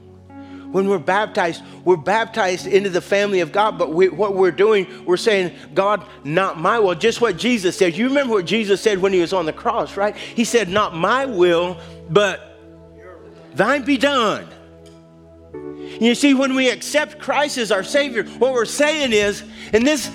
When 0.73 0.89
we're 0.89 0.99
baptized, 0.99 1.63
we're 1.85 1.97
baptized 1.97 2.67
into 2.67 2.91
the 2.91 3.01
family 3.01 3.41
of 3.41 3.53
God, 3.53 3.79
but 3.79 3.93
we, 3.93 4.09
what 4.09 4.35
we're 4.35 4.51
doing, 4.51 5.05
we're 5.05 5.17
saying, 5.17 5.55
God, 5.75 6.07
not 6.25 6.59
my 6.59 6.79
will. 6.79 6.95
Just 6.95 7.21
what 7.21 7.37
Jesus 7.37 7.77
said. 7.77 7.97
You 7.97 8.09
remember 8.09 8.35
what 8.35 8.47
Jesus 8.47 8.81
said 8.81 8.99
when 8.99 9.13
he 9.13 9.21
was 9.21 9.33
on 9.33 9.47
the 9.47 9.53
cross, 9.53 9.97
right? 9.97 10.17
He 10.17 10.45
said, 10.45 10.69
Not 10.69 10.95
my 10.95 11.27
will, 11.27 11.79
but 12.11 12.59
thine 13.55 13.85
be 13.85 13.97
done. 13.97 14.49
You 16.01 16.15
see, 16.15 16.35
when 16.35 16.55
we 16.55 16.69
accept 16.69 17.19
Christ 17.19 17.59
as 17.59 17.73
our 17.73 17.85
Savior, 17.85 18.25
what 18.25 18.53
we're 18.53 18.65
saying 18.65 19.13
is, 19.13 19.43
and 19.73 19.87
this, 19.87 20.11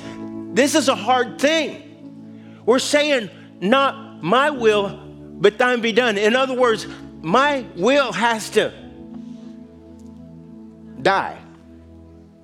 this 0.53 0.75
is 0.75 0.89
a 0.89 0.95
hard 0.95 1.39
thing, 1.39 2.61
we're 2.65 2.79
saying, 2.79 3.29
Not 3.61 4.21
my 4.21 4.49
will, 4.49 4.99
but 5.41 5.57
thine 5.57 5.81
be 5.81 5.91
done. 5.91 6.17
In 6.17 6.35
other 6.35 6.53
words, 6.53 6.87
my 7.21 7.65
will 7.75 8.11
has 8.11 8.49
to 8.51 8.80
die. 11.01 11.37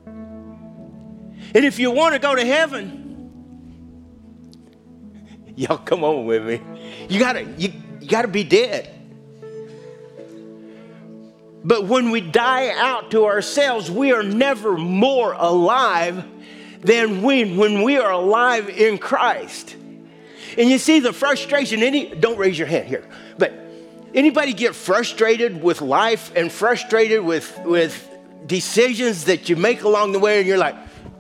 And 0.06 1.66
if 1.66 1.80
you 1.80 1.92
want 1.92 2.14
to 2.14 2.20
go 2.20 2.36
to 2.36 2.46
heaven, 2.46 3.08
y'all 5.56 5.78
come 5.78 6.04
on 6.04 6.26
with 6.26 6.46
me. 6.46 6.62
You 7.10 7.20
gotta, 7.20 7.44
you, 7.58 7.72
you 8.00 8.08
gotta 8.08 8.28
be 8.28 8.44
dead. 8.44 8.94
But 11.64 11.86
when 11.86 12.12
we 12.12 12.22
die 12.22 12.70
out 12.70 13.12
to 13.12 13.26
ourselves, 13.26 13.92
we 13.92 14.14
are 14.14 14.24
never 14.24 14.78
more 14.78 15.34
alive 15.34 16.24
than 16.82 17.22
when, 17.22 17.58
when 17.58 17.82
we 17.82 17.98
are 17.98 18.12
alive 18.12 18.70
in 18.70 18.98
Christ. 18.98 19.76
And 20.58 20.70
you 20.70 20.78
see 20.78 21.00
the 21.00 21.12
frustration, 21.12 21.84
any 21.84 22.14
don't 22.16 22.38
raise 22.38 22.58
your 22.58 22.68
hand 22.68 22.88
here, 22.88 23.08
but 23.38 23.52
anybody 24.14 24.54
get 24.54 24.76
frustrated 24.76 25.62
with 25.62 25.82
life 25.82 26.32
and 26.36 26.52
frustrated 26.52 27.22
with, 27.22 27.60
with 27.66 28.17
decisions 28.48 29.26
that 29.26 29.50
you 29.50 29.56
make 29.56 29.84
along 29.84 30.14
the 30.14 30.20
way, 30.20 30.40
and 30.40 30.48
you're 30.48 30.58
like, 30.58 30.76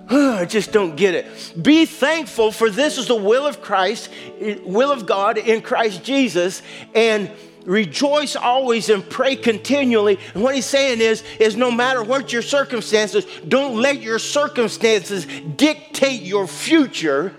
oh, 0.09 0.35
I 0.35 0.45
just 0.45 0.71
don't 0.71 0.95
get 0.95 1.13
it. 1.15 1.25
Be 1.61 1.85
thankful 1.85 2.51
for 2.51 2.69
this 2.69 2.97
is 2.97 3.07
the 3.07 3.15
will 3.15 3.45
of 3.45 3.61
Christ, 3.61 4.09
eh, 4.39 4.57
will 4.63 4.91
of 4.91 5.05
God 5.05 5.37
in 5.37 5.61
Christ 5.61 6.03
Jesus, 6.03 6.61
and 6.95 7.29
rejoice 7.65 8.35
always 8.35 8.89
and 8.89 9.07
pray 9.07 9.35
continually. 9.35 10.17
And 10.33 10.41
what 10.41 10.55
he's 10.55 10.65
saying 10.65 11.01
is, 11.01 11.23
is 11.39 11.57
no 11.57 11.69
matter 11.69 12.01
what 12.01 12.31
your 12.31 12.41
circumstances, 12.41 13.25
don't 13.47 13.75
let 13.81 14.01
your 14.01 14.19
circumstances 14.19 15.27
dictate 15.57 16.21
your 16.21 16.47
future 16.47 17.35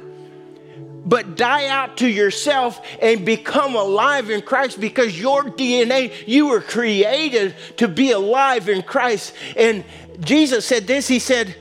but 1.05 1.37
die 1.37 1.67
out 1.69 1.99
to 1.99 2.09
yourself 2.09 2.81
and 3.01 3.25
become 3.25 3.75
alive 3.75 4.31
in 4.31 4.43
Christ 4.43 4.81
because 4.81 5.19
your 5.19 5.45
DNA, 5.45 6.13
you 6.27 6.49
were 6.49 6.61
created 6.61 7.55
to 7.79 7.89
be 7.89 8.13
alive 8.13 8.69
in 8.69 8.83
Christ. 8.83 9.35
And 9.57 9.85
Jesus 10.21 10.67
said 10.67 10.87
this 10.87 11.09
He 11.09 11.19
said, 11.19 11.57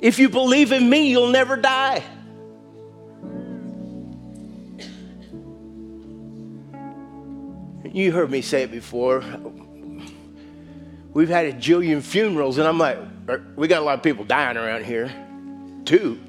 If 0.00 0.18
you 0.18 0.28
believe 0.28 0.72
in 0.72 0.88
me, 0.88 1.10
you'll 1.10 1.30
never 1.30 1.56
die. 1.56 2.02
You 7.92 8.12
heard 8.12 8.30
me 8.30 8.42
say 8.42 8.62
it 8.62 8.70
before. 8.70 9.24
We've 11.12 11.28
had 11.28 11.46
a 11.46 11.52
jillion 11.52 12.02
funerals, 12.02 12.58
and 12.58 12.68
I'm 12.68 12.78
like, 12.78 12.98
er, 13.28 13.44
we 13.56 13.66
got 13.66 13.82
a 13.82 13.84
lot 13.84 13.94
of 13.94 14.02
people 14.02 14.24
dying 14.24 14.56
around 14.56 14.84
here, 14.84 15.12
too. 15.84 16.20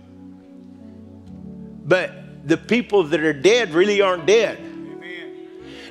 But 1.89 2.47
the 2.47 2.55
people 2.55 3.03
that 3.05 3.19
are 3.19 3.33
dead 3.33 3.71
really 3.73 3.99
aren't 3.99 4.27
dead. 4.27 4.59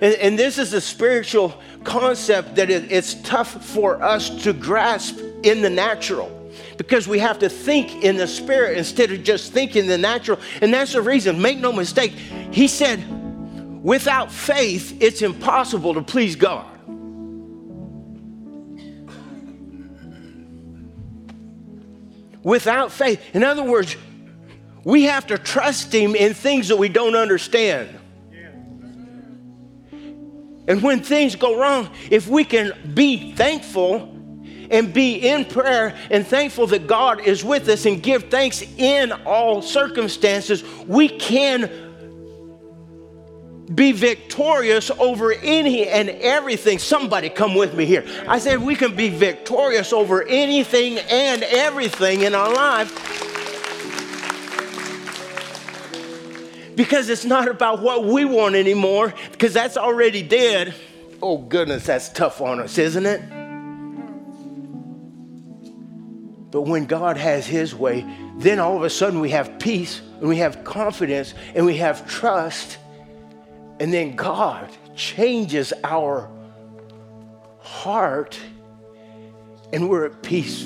And, 0.00 0.14
and, 0.14 0.38
this 0.38 0.58
is 0.58 0.72
a 0.74 0.80
spiritual 0.80 1.60
concept 1.82 2.54
that 2.54 2.70
it, 2.70 2.92
it's 2.92 3.14
tough 3.22 3.64
for 3.64 4.00
us 4.00 4.30
to 4.44 4.52
grasp 4.52 5.18
in 5.42 5.60
the 5.60 5.68
natural 5.68 6.52
because 6.76 7.08
we 7.08 7.18
have 7.18 7.40
to 7.40 7.48
think 7.48 8.04
in 8.04 8.16
the 8.16 8.28
spirit 8.28 8.78
instead 8.78 9.10
of 9.10 9.24
just 9.24 9.52
thinking 9.52 9.88
the 9.88 9.98
natural. 9.98 10.38
And 10.62 10.72
that's 10.72 10.92
the 10.92 11.02
reason, 11.02 11.42
make 11.42 11.58
no 11.58 11.72
mistake, 11.72 12.12
he 12.12 12.68
said, 12.68 13.02
without 13.82 14.30
faith, 14.30 14.96
it's 15.02 15.20
impossible 15.20 15.94
to 15.94 16.02
please 16.02 16.36
God. 16.36 16.66
Without 22.44 22.92
faith. 22.92 23.20
In 23.34 23.42
other 23.42 23.64
words, 23.64 23.96
we 24.88 25.02
have 25.02 25.26
to 25.26 25.36
trust 25.36 25.92
Him 25.92 26.16
in 26.16 26.32
things 26.32 26.68
that 26.68 26.76
we 26.76 26.88
don't 26.88 27.14
understand. 27.14 27.90
And 30.66 30.82
when 30.82 31.02
things 31.02 31.36
go 31.36 31.60
wrong, 31.60 31.90
if 32.10 32.26
we 32.26 32.42
can 32.42 32.72
be 32.94 33.32
thankful 33.32 34.16
and 34.70 34.90
be 34.94 35.16
in 35.28 35.44
prayer 35.44 35.94
and 36.10 36.26
thankful 36.26 36.68
that 36.68 36.86
God 36.86 37.20
is 37.20 37.44
with 37.44 37.68
us 37.68 37.84
and 37.84 38.02
give 38.02 38.30
thanks 38.30 38.62
in 38.78 39.12
all 39.26 39.60
circumstances, 39.60 40.64
we 40.86 41.10
can 41.10 41.70
be 43.74 43.92
victorious 43.92 44.90
over 44.92 45.34
any 45.34 45.86
and 45.86 46.08
everything. 46.08 46.78
Somebody 46.78 47.28
come 47.28 47.54
with 47.54 47.74
me 47.74 47.84
here. 47.84 48.06
I 48.26 48.38
said 48.38 48.58
we 48.58 48.74
can 48.74 48.96
be 48.96 49.10
victorious 49.10 49.92
over 49.92 50.22
anything 50.22 50.96
and 51.10 51.42
everything 51.42 52.22
in 52.22 52.34
our 52.34 52.50
life 52.54 53.28
because 56.78 57.08
it's 57.08 57.24
not 57.24 57.48
about 57.48 57.82
what 57.82 58.04
we 58.04 58.24
want 58.24 58.54
anymore, 58.54 59.12
because 59.32 59.52
that's 59.52 59.76
already 59.76 60.22
dead. 60.22 60.72
Oh, 61.20 61.36
goodness, 61.36 61.84
that's 61.84 62.08
tough 62.08 62.40
on 62.40 62.60
us, 62.60 62.78
isn't 62.78 63.04
it? 63.04 63.20
But 66.52 66.62
when 66.62 66.86
God 66.86 67.16
has 67.16 67.48
His 67.48 67.74
way, 67.74 68.06
then 68.36 68.60
all 68.60 68.76
of 68.76 68.84
a 68.84 68.90
sudden 68.90 69.18
we 69.18 69.30
have 69.30 69.58
peace 69.58 70.00
and 70.20 70.28
we 70.28 70.36
have 70.36 70.62
confidence 70.62 71.34
and 71.56 71.66
we 71.66 71.78
have 71.78 72.08
trust. 72.08 72.78
And 73.80 73.92
then 73.92 74.14
God 74.14 74.70
changes 74.94 75.72
our 75.82 76.30
heart 77.58 78.38
and 79.72 79.90
we're 79.90 80.06
at 80.06 80.22
peace 80.22 80.62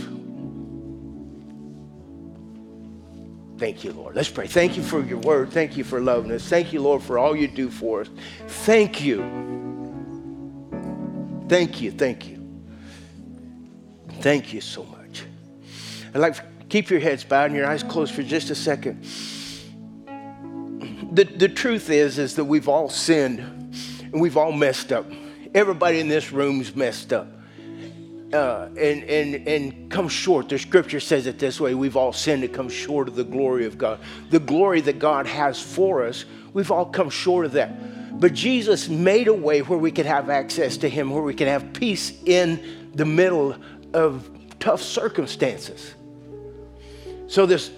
Thank 3.62 3.84
you, 3.84 3.92
Lord. 3.92 4.16
Let's 4.16 4.28
pray. 4.28 4.48
Thank 4.48 4.76
you 4.76 4.82
for 4.82 5.00
your 5.04 5.18
word. 5.18 5.52
Thank 5.52 5.76
you 5.76 5.84
for 5.84 6.00
loving 6.00 6.32
us. 6.32 6.48
Thank 6.48 6.72
you, 6.72 6.82
Lord, 6.82 7.00
for 7.00 7.16
all 7.16 7.36
you 7.36 7.46
do 7.46 7.70
for 7.70 8.00
us. 8.00 8.08
Thank 8.48 9.00
you. 9.00 9.18
Thank 11.48 11.80
you. 11.80 11.92
Thank 11.92 12.26
you. 12.26 12.64
Thank 14.14 14.52
you 14.52 14.60
so 14.60 14.82
much. 14.82 15.26
I'd 16.12 16.18
like 16.18 16.34
to 16.34 16.42
keep 16.70 16.90
your 16.90 16.98
heads 16.98 17.22
bowed 17.22 17.50
and 17.50 17.54
your 17.54 17.68
eyes 17.68 17.84
closed 17.84 18.12
for 18.12 18.24
just 18.24 18.50
a 18.50 18.56
second. 18.56 19.04
The, 21.12 21.22
the 21.22 21.48
truth 21.48 21.88
is, 21.88 22.18
is 22.18 22.34
that 22.34 22.44
we've 22.44 22.68
all 22.68 22.88
sinned 22.88 23.38
and 23.38 24.20
we've 24.20 24.36
all 24.36 24.50
messed 24.50 24.90
up. 24.90 25.06
Everybody 25.54 26.00
in 26.00 26.08
this 26.08 26.32
room's 26.32 26.74
messed 26.74 27.12
up 27.12 27.28
uh, 28.32 28.68
and, 28.76 29.04
and, 29.04 29.48
and 29.48 29.90
come 29.90 30.08
short. 30.08 30.48
The 30.48 30.58
scripture 30.58 31.00
says 31.00 31.26
it 31.26 31.38
this 31.38 31.60
way 31.60 31.74
we've 31.74 31.96
all 31.96 32.12
sinned 32.12 32.44
and 32.44 32.52
come 32.52 32.68
short 32.68 33.08
of 33.08 33.14
the 33.14 33.24
glory 33.24 33.66
of 33.66 33.78
God. 33.78 34.00
The 34.30 34.40
glory 34.40 34.80
that 34.82 34.98
God 34.98 35.26
has 35.26 35.60
for 35.60 36.06
us, 36.06 36.24
we've 36.52 36.70
all 36.70 36.86
come 36.86 37.10
short 37.10 37.46
of 37.46 37.52
that. 37.52 38.20
But 38.20 38.34
Jesus 38.34 38.88
made 38.88 39.28
a 39.28 39.34
way 39.34 39.62
where 39.62 39.78
we 39.78 39.90
could 39.90 40.06
have 40.06 40.30
access 40.30 40.76
to 40.78 40.88
Him, 40.88 41.10
where 41.10 41.22
we 41.22 41.34
could 41.34 41.48
have 41.48 41.72
peace 41.72 42.12
in 42.24 42.90
the 42.94 43.04
middle 43.04 43.56
of 43.92 44.28
tough 44.58 44.82
circumstances. 44.82 45.94
So, 47.26 47.46
this 47.46 47.70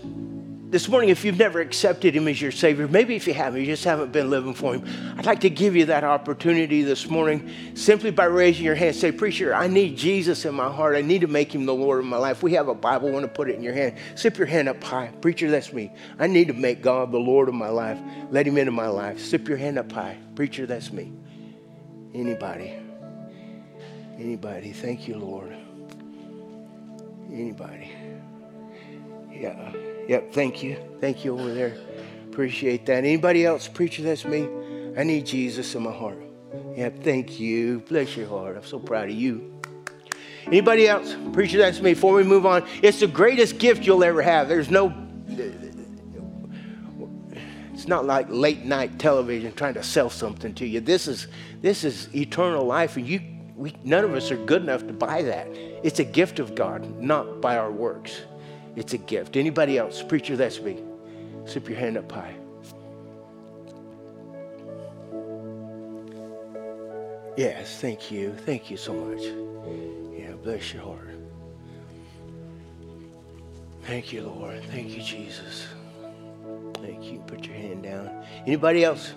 this 0.75 0.89
morning, 0.89 1.09
if 1.09 1.25
you've 1.25 1.39
never 1.39 1.61
accepted 1.61 2.16
Him 2.16 2.27
as 2.27 2.43
your 2.43 2.51
Savior, 2.51 2.89
maybe 2.89 3.14
if 3.14 3.29
you 3.29 3.33
haven't, 3.33 3.61
you 3.61 3.66
just 3.66 3.85
haven't 3.85 4.11
been 4.11 4.29
living 4.29 4.55
for 4.55 4.75
Him, 4.75 5.14
I'd 5.16 5.25
like 5.25 5.43
to 5.43 5.49
give 5.49 5.77
you 5.77 5.87
that 5.87 6.03
opportunity 6.03 6.83
this 6.83 7.09
morning 7.09 7.49
simply 7.75 8.11
by 8.11 8.25
raising 8.25 8.64
your 8.64 8.75
hand. 8.75 8.97
Say, 8.97 9.12
Preacher, 9.12 9.55
I 9.55 9.68
need 9.68 9.97
Jesus 9.97 10.45
in 10.45 10.53
my 10.53 10.68
heart. 10.68 10.97
I 10.97 11.01
need 11.01 11.20
to 11.20 11.29
make 11.29 11.55
Him 11.55 11.64
the 11.64 11.72
Lord 11.72 12.01
of 12.01 12.07
my 12.07 12.16
life. 12.16 12.43
We 12.43 12.55
have 12.55 12.66
a 12.66 12.75
Bible, 12.75 13.07
I 13.07 13.12
want 13.12 13.25
to 13.25 13.31
put 13.31 13.49
it 13.49 13.55
in 13.55 13.62
your 13.62 13.72
hand. 13.72 13.97
Slip 14.16 14.37
your 14.37 14.49
hand 14.49 14.68
up 14.68 14.83
high. 14.83 15.12
Preacher, 15.20 15.49
that's 15.49 15.72
me. 15.72 15.93
I 16.18 16.27
need 16.27 16.49
to 16.49 16.55
make 16.55 16.83
God 16.83 17.12
the 17.12 17.18
Lord 17.18 17.49
of 17.49 17.55
my 17.55 17.68
life. 17.68 18.01
Let 18.33 18.45
Him 18.45 18.59
into 18.59 18.72
my 18.72 18.89
life. 18.89 19.20
Slip 19.20 19.47
your 19.47 19.59
hand 19.59 19.79
up 19.79 19.93
high. 19.93 20.18
Preacher, 20.35 20.66
that's 20.66 20.91
me. 20.91 21.12
Anybody? 22.12 22.75
Anybody? 24.18 24.72
Thank 24.72 25.07
you, 25.07 25.18
Lord. 25.18 25.57
Anybody? 27.31 27.93
Yeah. 29.31 29.93
Yep, 30.09 30.32
thank 30.32 30.62
you. 30.62 30.76
Thank 31.00 31.24
you 31.24 31.38
over 31.38 31.52
there. 31.52 31.76
Appreciate 32.26 32.86
that. 32.86 32.98
Anybody 32.98 33.46
else, 33.46 33.68
preacher, 33.68 34.02
that's 34.02 34.24
me? 34.24 34.48
I 34.96 35.02
need 35.02 35.26
Jesus 35.26 35.74
in 35.74 35.82
my 35.82 35.92
heart. 35.92 36.18
Yep, 36.76 37.02
thank 37.02 37.40
you. 37.40 37.80
Bless 37.80 38.16
your 38.16 38.28
heart. 38.28 38.57
I'm 38.57 38.64
so 38.64 38.78
proud 38.78 39.09
of 39.09 39.14
you. 39.14 39.61
Anybody 40.46 40.86
else? 40.86 41.16
Preacher, 41.32 41.59
that's 41.59 41.80
me. 41.80 41.94
Before 41.94 42.14
we 42.14 42.22
move 42.22 42.44
on, 42.44 42.66
it's 42.82 43.00
the 43.00 43.07
greatest 43.07 43.59
gift 43.59 43.86
you'll 43.86 44.05
ever 44.05 44.20
have. 44.20 44.48
There's 44.48 44.70
no, 44.70 44.92
it's 47.72 47.88
not 47.88 48.05
like 48.05 48.26
late 48.28 48.64
night 48.64 48.98
television 48.98 49.52
trying 49.52 49.74
to 49.74 49.82
sell 49.82 50.11
something 50.11 50.55
to 50.55 50.66
you. 50.66 50.80
This 50.80 51.09
is, 51.09 51.28
this 51.62 51.82
is 51.82 52.14
eternal 52.14 52.64
life, 52.66 52.96
and 52.96 53.07
you, 53.07 53.20
we, 53.57 53.74
none 53.84 54.05
of 54.05 54.12
us 54.12 54.30
are 54.30 54.36
good 54.36 54.62
enough 54.62 54.86
to 54.86 54.92
buy 54.92 55.22
that. 55.22 55.48
It's 55.82 55.98
a 55.98 56.05
gift 56.05 56.38
of 56.40 56.55
God, 56.55 57.00
not 57.00 57.40
by 57.40 57.57
our 57.57 57.72
works. 57.72 58.20
It's 58.77 58.93
a 58.93 58.99
gift. 58.99 59.37
Anybody 59.37 59.79
else? 59.79 60.03
Preacher, 60.03 60.37
that's 60.37 60.61
me. 60.61 60.83
Slip 61.45 61.68
your 61.68 61.79
hand 61.79 61.97
up 61.97 62.11
high. 62.11 62.35
Yes, 67.37 67.81
thank 67.81 68.11
you. 68.11 68.33
Thank 68.47 68.70
you 68.70 68.77
so 68.77 68.95
much. 68.95 69.22
Yeah, 70.16 70.35
bless 70.35 70.72
your 70.72 70.83
heart. 70.83 71.11
Thank 73.83 74.12
you, 74.12 74.22
Lord. 74.22 74.62
Thank 74.70 74.97
you, 74.97 75.03
Jesus. 75.03 75.66
Thank 76.77 77.05
you. 77.05 77.22
Put 77.27 77.47
your 77.47 77.57
hand 77.57 77.83
down. 77.83 78.25
Anybody 78.47 78.85
else? 78.85 79.14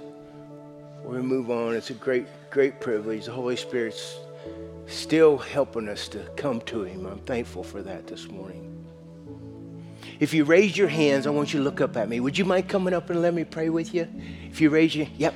To 1.03 1.23
move 1.23 1.49
on. 1.49 1.73
It's 1.73 1.89
a 1.89 1.93
great, 1.93 2.27
great 2.49 2.81
privilege. 2.81 3.25
The 3.25 3.31
Holy 3.31 3.55
Spirit's 3.55 4.17
still 4.87 5.37
helping 5.37 5.87
us 5.87 6.07
to 6.09 6.19
come 6.35 6.59
to 6.61 6.83
Him. 6.83 7.05
I'm 7.05 7.19
thankful 7.19 7.63
for 7.63 7.81
that 7.83 8.07
this 8.07 8.27
morning. 8.27 8.76
If 10.19 10.33
you 10.33 10.45
raise 10.45 10.75
your 10.75 10.87
hands, 10.87 11.27
I 11.27 11.29
want 11.29 11.53
you 11.53 11.59
to 11.59 11.63
look 11.63 11.79
up 11.81 11.95
at 11.95 12.09
me. 12.09 12.19
Would 12.19 12.37
you 12.37 12.45
mind 12.45 12.67
coming 12.67 12.93
up 12.93 13.09
and 13.09 13.21
let 13.21 13.33
me 13.33 13.43
pray 13.43 13.69
with 13.69 13.93
you? 13.93 14.07
If 14.49 14.59
you 14.59 14.69
raise 14.69 14.95
your, 14.95 15.07
yep, 15.17 15.33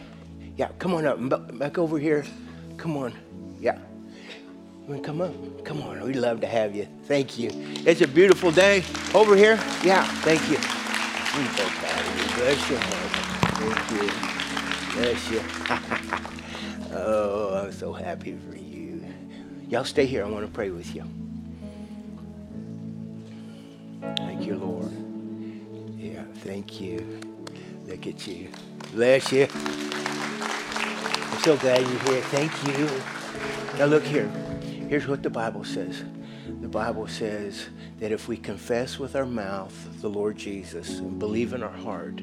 yeah, 0.57 0.69
come 0.79 0.93
on 0.93 1.05
up, 1.05 1.57
back 1.59 1.77
over 1.77 1.99
here. 1.99 2.25
Come 2.77 2.97
on, 2.97 3.13
yeah. 3.59 3.77
Come 5.03 5.21
up, 5.21 5.33
come 5.63 5.81
on. 5.83 6.01
We'd 6.03 6.17
love 6.17 6.41
to 6.41 6.47
have 6.47 6.75
you. 6.75 6.87
Thank 7.03 7.37
you. 7.39 7.49
It's 7.85 8.01
a 8.01 8.07
beautiful 8.07 8.51
day 8.51 8.83
over 9.13 9.35
here. 9.35 9.59
Yeah, 9.83 10.03
thank 10.21 10.41
you. 10.49 10.57
Bless 12.35 12.69
your 12.69 12.79
heart. 12.79 13.11
Thank 13.61 13.91
you. 14.01 14.09
Bless 14.95 15.31
you. 15.31 15.41
oh, 16.97 17.63
I'm 17.63 17.71
so 17.71 17.93
happy 17.93 18.35
for 18.49 18.57
you. 18.57 19.05
Y'all 19.69 19.85
stay 19.85 20.05
here. 20.05 20.25
I 20.25 20.29
want 20.29 20.45
to 20.45 20.51
pray 20.51 20.71
with 20.71 20.93
you. 20.93 21.20
Thank 24.01 24.45
you, 24.45 24.55
Lord. 24.55 24.91
Yeah, 25.97 26.23
thank 26.39 26.81
you. 26.81 27.19
Look 27.85 28.07
at 28.07 28.25
you. 28.27 28.49
Bless 28.93 29.31
you. 29.31 29.47
I'm 29.53 31.39
so 31.39 31.57
glad 31.57 31.81
you're 31.81 31.99
here. 32.13 32.21
Thank 32.21 32.51
you. 32.67 32.89
Now, 33.77 33.85
look 33.85 34.03
here. 34.03 34.27
Here's 34.89 35.07
what 35.07 35.23
the 35.23 35.29
Bible 35.29 35.63
says 35.63 36.03
the 36.61 36.67
Bible 36.67 37.07
says 37.07 37.69
that 37.99 38.11
if 38.11 38.27
we 38.27 38.37
confess 38.37 38.99
with 38.99 39.15
our 39.15 39.25
mouth 39.25 40.01
the 40.01 40.09
Lord 40.09 40.37
Jesus 40.37 40.99
and 40.99 41.17
believe 41.17 41.53
in 41.53 41.63
our 41.63 41.69
heart 41.69 42.21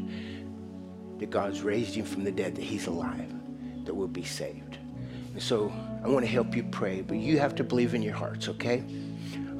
that 1.18 1.30
God's 1.30 1.62
raised 1.62 1.94
him 1.94 2.04
from 2.04 2.24
the 2.24 2.30
dead, 2.30 2.54
that 2.54 2.64
he's 2.64 2.86
alive, 2.86 3.32
that 3.84 3.94
we'll 3.94 4.06
be 4.06 4.24
saved. 4.24 4.78
And 5.32 5.42
so 5.42 5.72
I 6.04 6.08
want 6.08 6.24
to 6.24 6.30
help 6.30 6.54
you 6.54 6.64
pray, 6.64 7.00
but 7.00 7.16
you 7.16 7.38
have 7.38 7.54
to 7.56 7.64
believe 7.64 7.94
in 7.94 8.02
your 8.02 8.14
hearts, 8.14 8.48
okay? 8.48 8.84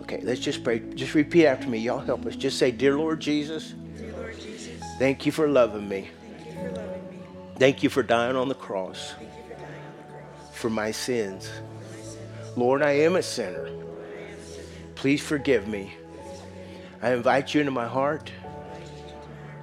Okay, 0.08 0.20
let's 0.22 0.40
just 0.40 0.64
pray. 0.64 0.78
Just 0.94 1.14
repeat 1.14 1.44
after 1.46 1.68
me. 1.68 1.78
Y'all 1.78 1.98
help 1.98 2.24
us. 2.24 2.34
Just 2.34 2.58
say, 2.58 2.70
Dear 2.70 2.96
Lord 2.96 3.20
Jesus, 3.20 3.74
Dear 3.96 4.12
Lord 4.12 4.40
Jesus 4.40 4.82
thank 4.98 5.26
you 5.26 5.32
for 5.32 5.46
loving 5.46 5.86
me. 5.86 6.08
thank 6.32 6.46
you 6.46 6.52
for 6.54 6.70
loving 6.72 7.08
me. 7.10 7.18
Thank 7.58 7.82
you 7.82 7.90
for 7.90 8.02
dying 8.02 8.34
on 8.34 8.48
the 8.48 8.54
cross 8.54 9.12
Thank 9.18 9.28
you 9.36 9.42
for 9.44 9.60
dying 9.60 9.74
on 9.74 9.96
the 9.98 10.12
cross 10.40 10.56
for 10.56 10.70
my 10.70 10.90
sins. 10.90 11.48
for 11.48 11.60
my 11.62 12.02
sins. 12.02 12.56
Lord, 12.56 12.82
I 12.82 12.92
am 12.92 13.16
a 13.16 13.22
sinner. 13.22 13.68
Lord, 13.68 13.68
am 13.68 14.34
a 14.34 14.42
sinner. 14.42 14.64
Please 14.94 15.22
forgive 15.22 15.68
me. 15.68 15.92
I 17.02 17.12
invite 17.12 17.52
you 17.54 17.60
into 17.60 17.70
my 17.72 17.86
heart. 17.86 18.32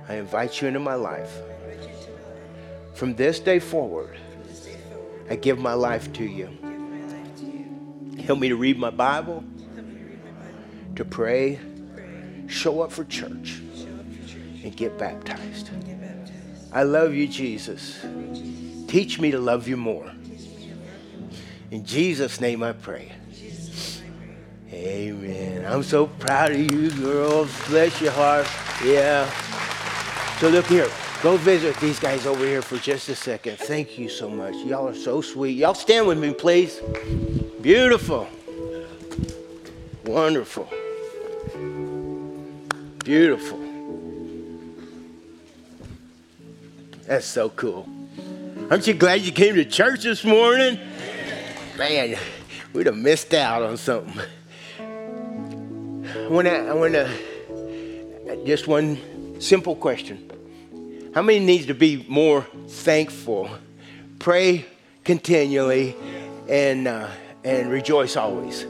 I 0.07 0.15
invite 0.17 0.61
you 0.61 0.67
into 0.67 0.79
my 0.79 0.93
life. 0.93 1.33
I 1.35 1.71
invite 1.73 1.81
you 1.81 2.05
to 2.05 2.11
my 2.11 2.29
life. 2.29 2.97
From 2.97 3.15
this 3.15 3.39
day 3.39 3.57
forward, 3.59 4.15
From 4.31 4.43
this 4.47 4.59
day 4.65 4.77
forward, 4.93 5.25
I 5.31 5.35
give 5.37 5.57
my 5.57 5.73
life 5.73 6.13
to 6.13 6.23
you. 6.23 6.45
give 6.45 6.61
my 6.61 6.99
life 7.17 7.35
to 7.39 7.45
you. 7.45 8.23
Help 8.23 8.39
me 8.39 8.49
to 8.49 8.55
read 8.55 8.77
my 8.77 8.91
Bible, 8.91 9.43
Help 9.43 9.85
me 9.87 9.95
to 9.99 10.05
read 10.05 10.23
my 10.23 10.31
Bible, 10.31 10.53
to 10.95 11.05
pray, 11.05 11.59
show 12.47 12.81
up 12.81 12.91
for 12.91 13.03
church, 13.05 13.61
and 14.63 14.75
get 14.75 14.97
baptized. 14.97 15.69
I 16.71 16.83
love 16.83 17.13
you, 17.13 17.27
Jesus. 17.27 18.05
Teach 18.87 19.19
me 19.19 19.31
to 19.31 19.39
love 19.39 19.67
you 19.67 19.77
more. 19.77 20.11
In 21.71 21.85
Jesus' 21.85 22.39
name 22.39 22.63
I 22.63 22.73
pray. 22.73 23.11
Amen. 24.71 25.65
I'm 25.65 25.83
so 25.83 26.07
proud 26.07 26.51
of 26.51 26.59
you, 26.59 26.91
girls. 26.91 27.49
Bless 27.67 28.01
your 28.01 28.11
heart. 28.11 28.47
Yeah. 28.83 29.29
So 30.39 30.49
look 30.49 30.65
here. 30.65 30.89
Go 31.23 31.37
visit 31.37 31.75
these 31.77 31.99
guys 31.99 32.25
over 32.25 32.45
here 32.45 32.61
for 32.61 32.77
just 32.77 33.07
a 33.09 33.15
second. 33.15 33.57
Thank 33.57 33.97
you 33.97 34.09
so 34.09 34.29
much. 34.29 34.53
Y'all 34.65 34.87
are 34.87 34.93
so 34.93 35.21
sweet. 35.21 35.57
Y'all 35.57 35.73
stand 35.73 36.07
with 36.07 36.19
me, 36.19 36.33
please. 36.33 36.81
Beautiful. 37.61 38.27
Wonderful. 40.05 40.69
Beautiful. 43.05 43.59
That's 47.05 47.27
so 47.27 47.49
cool. 47.49 47.87
Aren't 48.71 48.87
you 48.87 48.95
glad 48.95 49.21
you 49.21 49.31
came 49.31 49.53
to 49.53 49.63
church 49.63 50.01
this 50.01 50.23
morning? 50.23 50.79
Man, 51.77 52.17
we'd 52.73 52.87
have 52.87 52.97
missed 52.97 53.35
out 53.35 53.61
on 53.61 53.77
something. 53.77 54.19
I 54.79 56.27
want 56.29 56.47
to, 56.47 58.43
just 58.43 58.67
one 58.67 59.39
simple 59.39 59.75
question. 59.75 61.11
How 61.13 61.21
many 61.21 61.45
needs 61.45 61.67
to 61.67 61.75
be 61.75 62.03
more 62.09 62.41
thankful? 62.67 63.51
Pray 64.17 64.65
continually 65.03 65.95
and, 66.49 66.87
uh, 66.87 67.07
and 67.43 67.69
rejoice 67.69 68.15
always. 68.15 68.65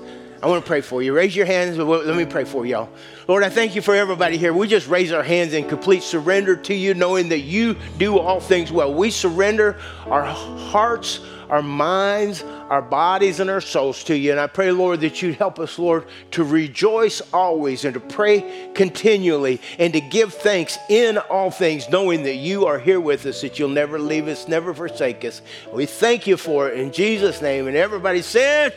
I 0.45 0.47
want 0.47 0.63
to 0.63 0.67
pray 0.67 0.81
for 0.81 1.01
you. 1.01 1.11
Raise 1.11 1.35
your 1.35 1.47
hands. 1.47 1.75
Let 1.75 2.15
me 2.15 2.23
pray 2.23 2.43
for 2.43 2.67
y'all. 2.67 2.87
Lord, 3.27 3.41
I 3.41 3.49
thank 3.49 3.73
you 3.73 3.81
for 3.81 3.95
everybody 3.95 4.37
here. 4.37 4.53
We 4.53 4.67
just 4.67 4.87
raise 4.87 5.11
our 5.11 5.23
hands 5.23 5.55
in 5.55 5.67
complete 5.67 6.03
surrender 6.03 6.55
to 6.55 6.73
you, 6.75 6.93
knowing 6.93 7.29
that 7.29 7.39
you 7.39 7.75
do 7.97 8.19
all 8.19 8.39
things 8.39 8.71
well. 8.71 8.93
We 8.93 9.09
surrender 9.09 9.75
our 10.05 10.23
hearts, 10.23 11.19
our 11.49 11.63
minds, 11.63 12.43
our 12.43 12.83
bodies, 12.83 13.39
and 13.39 13.49
our 13.49 13.59
souls 13.59 14.03
to 14.03 14.15
you. 14.15 14.29
And 14.29 14.39
I 14.39 14.45
pray, 14.45 14.69
Lord, 14.69 15.01
that 15.01 15.19
you'd 15.19 15.33
help 15.33 15.57
us, 15.57 15.79
Lord, 15.79 16.05
to 16.29 16.43
rejoice 16.43 17.21
always 17.33 17.83
and 17.83 17.95
to 17.95 17.99
pray 17.99 18.69
continually 18.75 19.59
and 19.79 19.93
to 19.93 19.99
give 19.99 20.31
thanks 20.31 20.77
in 20.91 21.17
all 21.17 21.49
things, 21.49 21.89
knowing 21.89 22.21
that 22.21 22.35
you 22.35 22.67
are 22.67 22.77
here 22.77 23.01
with 23.01 23.25
us, 23.25 23.41
that 23.41 23.57
you'll 23.57 23.69
never 23.69 23.97
leave 23.97 24.27
us, 24.27 24.47
never 24.47 24.75
forsake 24.75 25.25
us. 25.25 25.41
We 25.73 25.87
thank 25.87 26.27
you 26.27 26.37
for 26.37 26.69
it 26.69 26.79
in 26.79 26.91
Jesus' 26.91 27.41
name. 27.41 27.67
And 27.67 27.75
everybody 27.75 28.21
said, 28.21 28.75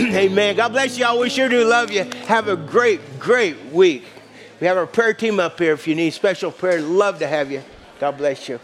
Amen. 0.14 0.56
God 0.56 0.68
bless 0.68 0.96
you 0.96 1.04
all. 1.04 1.18
We 1.18 1.28
sure 1.28 1.48
do 1.48 1.62
love 1.64 1.90
you. 1.90 2.04
Have 2.26 2.48
a 2.48 2.56
great, 2.56 3.18
great 3.18 3.66
week. 3.66 4.04
We 4.58 4.66
have 4.66 4.78
our 4.78 4.86
prayer 4.86 5.12
team 5.12 5.38
up 5.38 5.58
here 5.58 5.74
if 5.74 5.86
you 5.86 5.94
need 5.94 6.12
special 6.12 6.50
prayer. 6.50 6.80
Love 6.80 7.18
to 7.18 7.26
have 7.26 7.50
you. 7.50 7.62
God 7.98 8.16
bless 8.16 8.48
you. 8.48 8.60